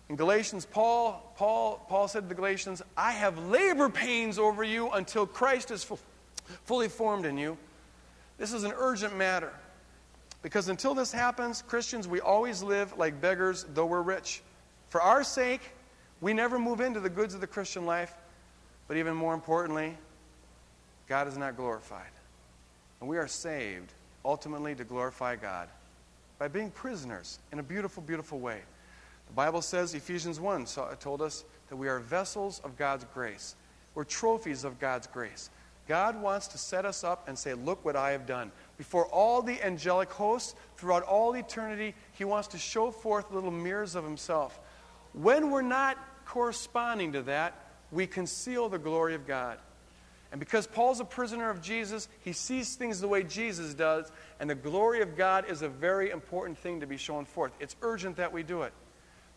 In 0.10 0.18
Galatians, 0.18 0.66
Paul, 0.66 1.32
Paul, 1.38 1.86
Paul 1.88 2.10
said 2.10 2.24
to 2.24 2.28
the 2.28 2.36
Galatians, 2.36 2.82
I 2.98 3.14
have 3.14 3.38
labor 3.38 3.88
pains 3.88 4.38
over 4.38 4.66
you 4.66 4.90
until 4.90 5.26
Christ 5.26 5.72
is 5.72 5.86
fu- 5.86 5.98
fully 6.66 6.90
formed 6.90 7.26
in 7.26 7.38
you. 7.38 7.58
This 8.38 8.52
is 8.52 8.66
an 8.66 8.74
urgent 8.76 9.16
matter. 9.16 9.54
Because 10.42 10.70
until 10.70 10.94
this 10.94 11.12
happens, 11.12 11.62
Christians, 11.62 12.08
we 12.08 12.20
always 12.20 12.64
live 12.64 12.98
like 12.98 13.22
beggars, 13.22 13.66
though 13.74 13.86
we're 13.86 14.02
rich. 14.02 14.42
For 14.90 15.02
our 15.02 15.24
sake, 15.24 15.62
we 16.20 16.34
never 16.34 16.58
move 16.58 16.82
into 16.82 17.00
the 17.00 17.10
goods 17.10 17.34
of 17.34 17.42
the 17.42 17.48
Christian 17.48 17.86
life. 17.86 18.14
But 18.88 18.98
even 18.98 19.16
more 19.16 19.34
importantly, 19.34 19.98
God 21.08 21.28
is 21.28 21.38
not 21.38 21.56
glorified. 21.56 22.12
And 23.00 23.10
we 23.10 23.18
are 23.18 23.28
saved 23.28 23.92
ultimately 24.26 24.76
to 24.76 24.84
glorify 24.84 25.36
God 25.36 25.68
by 26.40 26.48
being 26.48 26.72
prisoners 26.72 27.40
in 27.52 27.60
a 27.60 27.64
beautiful, 27.64 28.04
beautiful 28.04 28.40
way. 28.40 28.60
The 29.28 29.34
Bible 29.34 29.62
says, 29.62 29.94
Ephesians 29.94 30.40
1 30.40 30.66
told 31.00 31.22
us 31.22 31.46
that 31.70 31.76
we 31.76 31.88
are 31.88 32.00
vessels 32.00 32.60
of 32.64 32.78
God's 32.78 33.06
grace. 33.14 33.56
We're 33.96 34.04
trophies 34.04 34.64
of 34.64 34.80
God's 34.80 35.08
grace. 35.08 35.50
God 35.88 36.22
wants 36.22 36.48
to 36.48 36.58
set 36.58 36.86
us 36.86 37.04
up 37.04 37.28
and 37.28 37.38
say, 37.38 37.54
Look 37.54 37.84
what 37.84 37.96
I 37.96 38.12
have 38.12 38.26
done. 38.26 38.52
Before 38.82 39.06
all 39.06 39.44
the 39.44 39.64
angelic 39.64 40.10
hosts, 40.10 40.56
throughout 40.76 41.04
all 41.04 41.36
eternity, 41.36 41.94
He 42.14 42.26
wants 42.26 42.48
to 42.48 42.58
show 42.58 42.90
forth 42.90 43.30
little 43.30 43.52
mirrors 43.52 43.94
of 43.94 44.04
Himself. 44.04 44.60
When 45.14 45.52
we're 45.52 45.62
not 45.62 46.00
corresponding 46.26 47.12
to 47.12 47.22
that, 47.22 47.54
we 47.92 48.08
conceal 48.08 48.70
the 48.70 48.80
glory 48.80 49.14
of 49.14 49.28
God. 49.28 49.60
And 50.32 50.40
because 50.40 50.66
Paul's 50.66 51.00
a 51.00 51.06
prisoner 51.06 51.52
of 51.52 51.62
Jesus, 51.62 52.08
he 52.22 52.34
sees 52.34 52.74
things 52.74 53.00
the 53.00 53.08
way 53.08 53.22
Jesus 53.22 53.76
does, 53.76 54.12
and 54.40 54.50
the 54.50 54.56
glory 54.56 55.04
of 55.04 55.16
God 55.16 55.48
is 55.48 55.62
a 55.62 55.70
very 55.70 56.10
important 56.10 56.58
thing 56.58 56.80
to 56.80 56.88
be 56.88 56.98
shown 56.98 57.26
forth. 57.26 57.52
It's 57.60 57.76
urgent 57.84 58.16
that 58.16 58.34
we 58.34 58.42
do 58.42 58.64
it. 58.64 58.74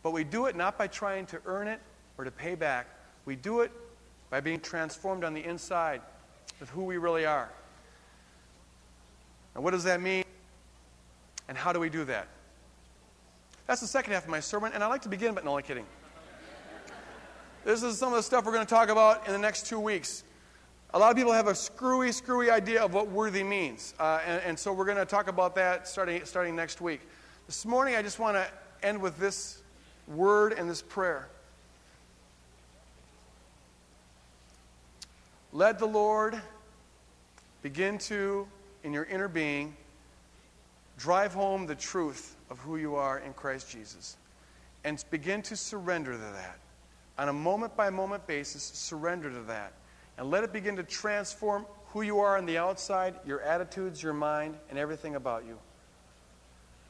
But 0.03 0.13
we 0.13 0.25
do 0.25 0.47
it 0.47 0.57
not 0.57 0.79
by 0.79 0.87
trying 0.87 1.27
to 1.27 1.41
earn 1.45 1.69
it 1.69 1.81
or 2.17 2.25
to 2.25 2.31
pay 2.31 2.55
back. 2.55 2.87
We 3.27 3.37
do 3.37 3.61
it 3.61 3.73
by 4.31 4.41
being 4.41 4.61
transformed 4.61 5.23
on 5.23 5.35
the 5.35 5.45
inside 5.45 6.01
with 6.61 6.71
who 6.71 6.85
we 6.85 6.97
really 6.97 7.27
are. 7.27 7.51
And 9.55 9.62
what 9.62 9.71
does 9.71 9.85
that 9.85 10.01
mean? 10.01 10.25
And 11.49 11.57
how 11.57 11.73
do 11.73 11.81
we 11.81 11.88
do 11.88 12.05
that? 12.05 12.29
That's 13.67 13.81
the 13.81 13.87
second 13.87 14.12
half 14.12 14.25
of 14.25 14.31
my 14.31 14.40
sermon, 14.40 14.73
and 14.75 14.85
I 14.85 14.87
like 14.88 15.03
to 15.03 15.09
begin, 15.09 15.35
but 15.35 15.45
no, 15.45 15.57
I'm 15.57 15.62
kidding. 15.62 15.87
This 17.64 17.83
is 17.83 17.99
some 17.99 18.12
of 18.12 18.17
the 18.17 18.23
stuff 18.23 18.45
we're 18.45 18.53
going 18.53 18.67
to 18.67 18.75
talk 18.75 18.90
about 18.90 19.27
in 19.27 19.33
the 19.33 19.38
next 19.38 19.67
two 19.67 19.81
weeks. 19.81 20.23
A 20.93 20.99
lot 20.99 21.11
of 21.11 21.17
people 21.17 21.33
have 21.33 21.49
a 21.49 21.55
screwy, 21.55 22.12
screwy 22.12 22.51
idea 22.51 22.85
of 22.85 22.93
what 22.93 23.09
worthy 23.09 23.43
means, 23.43 23.95
uh, 23.99 24.21
and, 24.27 24.43
and 24.45 24.59
so 24.59 24.73
we're 24.73 24.85
going 24.85 24.99
to 24.99 25.07
talk 25.07 25.29
about 25.29 25.55
that 25.55 25.88
starting, 25.88 26.25
starting 26.25 26.55
next 26.55 26.81
week. 26.81 27.01
This 27.47 27.64
morning, 27.64 27.97
I 27.97 28.03
just 28.03 28.19
want 28.19 28.37
to 28.37 28.47
end 28.87 29.01
with 29.01 29.19
this 29.19 29.62
word 30.07 30.53
and 30.53 30.69
this 30.69 30.83
prayer. 30.83 31.29
Let 35.53 35.79
the 35.79 35.87
Lord 35.87 36.40
begin 37.62 37.97
to, 37.99 38.47
in 38.85 38.92
your 38.92 39.05
inner 39.05 39.29
being, 39.29 39.75
drive 40.97 41.35
home 41.35 41.66
the 41.66 41.75
truth 41.75 42.37
of 42.51 42.59
who 42.61 42.77
you 42.77 42.94
are 42.94 43.18
in 43.18 43.33
Christ 43.33 43.70
Jesus. 43.70 44.16
And 44.85 45.03
begin 45.11 45.42
to 45.42 45.57
surrender 45.57 46.12
to 46.12 46.18
that. 46.18 46.59
On 47.18 47.29
a 47.29 47.33
moment 47.33 47.77
by 47.77 47.90
moment 47.90 48.27
basis, 48.27 48.62
surrender 48.62 49.31
to 49.31 49.40
that. 49.42 49.73
And 50.18 50.31
let 50.31 50.44
it 50.44 50.53
begin 50.53 50.77
to 50.77 50.83
transform 50.83 51.66
who 51.87 52.03
you 52.03 52.20
are 52.20 52.37
on 52.37 52.44
the 52.44 52.59
outside, 52.59 53.14
your 53.27 53.40
attitudes, 53.40 54.03
your 54.03 54.12
mind, 54.12 54.57
and 54.68 54.79
everything 54.79 55.16
about 55.16 55.44
you. 55.44 55.59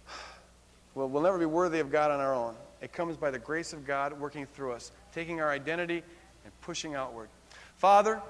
Well, 0.96 1.08
we'll 1.08 1.24
never 1.24 1.38
be 1.40 1.46
worthy 1.46 1.80
of 1.80 1.90
God 1.90 2.12
on 2.12 2.20
our 2.20 2.32
own. 2.32 2.54
It 2.80 2.92
comes 2.92 3.16
by 3.16 3.32
the 3.32 3.38
grace 3.40 3.72
of 3.72 3.84
God 3.84 4.12
working 4.12 4.46
through 4.46 4.74
us, 4.74 4.92
taking 5.12 5.40
our 5.40 5.50
identity 5.50 6.04
and 6.44 6.60
pushing 6.60 6.94
outward. 6.94 7.28
Father, 7.78 8.22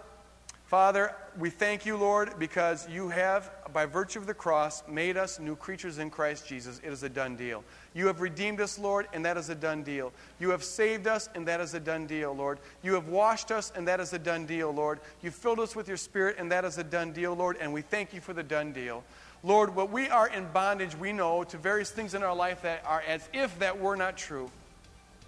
Father, 0.74 1.14
we 1.38 1.50
thank 1.50 1.86
you, 1.86 1.96
Lord, 1.96 2.36
because 2.36 2.88
you 2.88 3.08
have, 3.08 3.48
by 3.72 3.86
virtue 3.86 4.18
of 4.18 4.26
the 4.26 4.34
cross, 4.34 4.82
made 4.88 5.16
us 5.16 5.38
new 5.38 5.54
creatures 5.54 5.98
in 5.98 6.10
Christ 6.10 6.48
Jesus. 6.48 6.80
It 6.82 6.92
is 6.92 7.04
a 7.04 7.08
done 7.08 7.36
deal. 7.36 7.62
You 7.94 8.08
have 8.08 8.20
redeemed 8.20 8.60
us, 8.60 8.76
Lord, 8.76 9.06
and 9.12 9.24
that 9.24 9.36
is 9.36 9.50
a 9.50 9.54
done 9.54 9.84
deal. 9.84 10.12
You 10.40 10.50
have 10.50 10.64
saved 10.64 11.06
us, 11.06 11.28
and 11.36 11.46
that 11.46 11.60
is 11.60 11.74
a 11.74 11.78
done 11.78 12.08
deal, 12.08 12.34
Lord. 12.34 12.58
You 12.82 12.94
have 12.94 13.06
washed 13.06 13.52
us, 13.52 13.72
and 13.76 13.86
that 13.86 14.00
is 14.00 14.14
a 14.14 14.18
done 14.18 14.46
deal, 14.46 14.72
Lord. 14.72 14.98
You 15.22 15.30
filled 15.30 15.60
us 15.60 15.76
with 15.76 15.86
your 15.86 15.96
Spirit, 15.96 16.38
and 16.40 16.50
that 16.50 16.64
is 16.64 16.76
a 16.76 16.82
done 16.82 17.12
deal, 17.12 17.34
Lord, 17.34 17.56
and 17.60 17.72
we 17.72 17.82
thank 17.82 18.12
you 18.12 18.20
for 18.20 18.32
the 18.32 18.42
done 18.42 18.72
deal. 18.72 19.04
Lord, 19.44 19.76
what 19.76 19.92
we 19.92 20.08
are 20.08 20.26
in 20.26 20.48
bondage, 20.50 20.96
we 20.96 21.12
know, 21.12 21.44
to 21.44 21.56
various 21.56 21.92
things 21.92 22.14
in 22.14 22.24
our 22.24 22.34
life 22.34 22.62
that 22.62 22.82
are 22.84 23.04
as 23.06 23.28
if 23.32 23.56
that 23.60 23.78
were 23.78 23.94
not 23.94 24.16
true. 24.16 24.50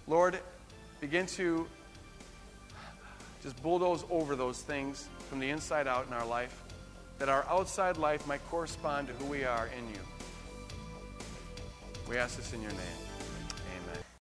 Lord, 0.07 0.39
begin 0.99 1.25
to 1.25 1.65
just 3.41 3.63
bulldoze 3.63 4.03
over 4.09 4.35
those 4.35 4.59
things 4.61 5.07
from 5.29 5.39
the 5.39 5.49
inside 5.49 5.87
out 5.87 6.07
in 6.07 6.13
our 6.13 6.25
life, 6.25 6.63
that 7.19 7.29
our 7.29 7.45
outside 7.49 7.97
life 7.97 8.25
might 8.27 8.45
correspond 8.49 9.07
to 9.07 9.13
who 9.13 9.25
we 9.25 9.43
are 9.43 9.67
in 9.77 9.87
you. 9.89 9.99
We 12.09 12.17
ask 12.17 12.37
this 12.37 12.53
in 12.53 12.61
your 12.61 12.71
name. 12.71 13.06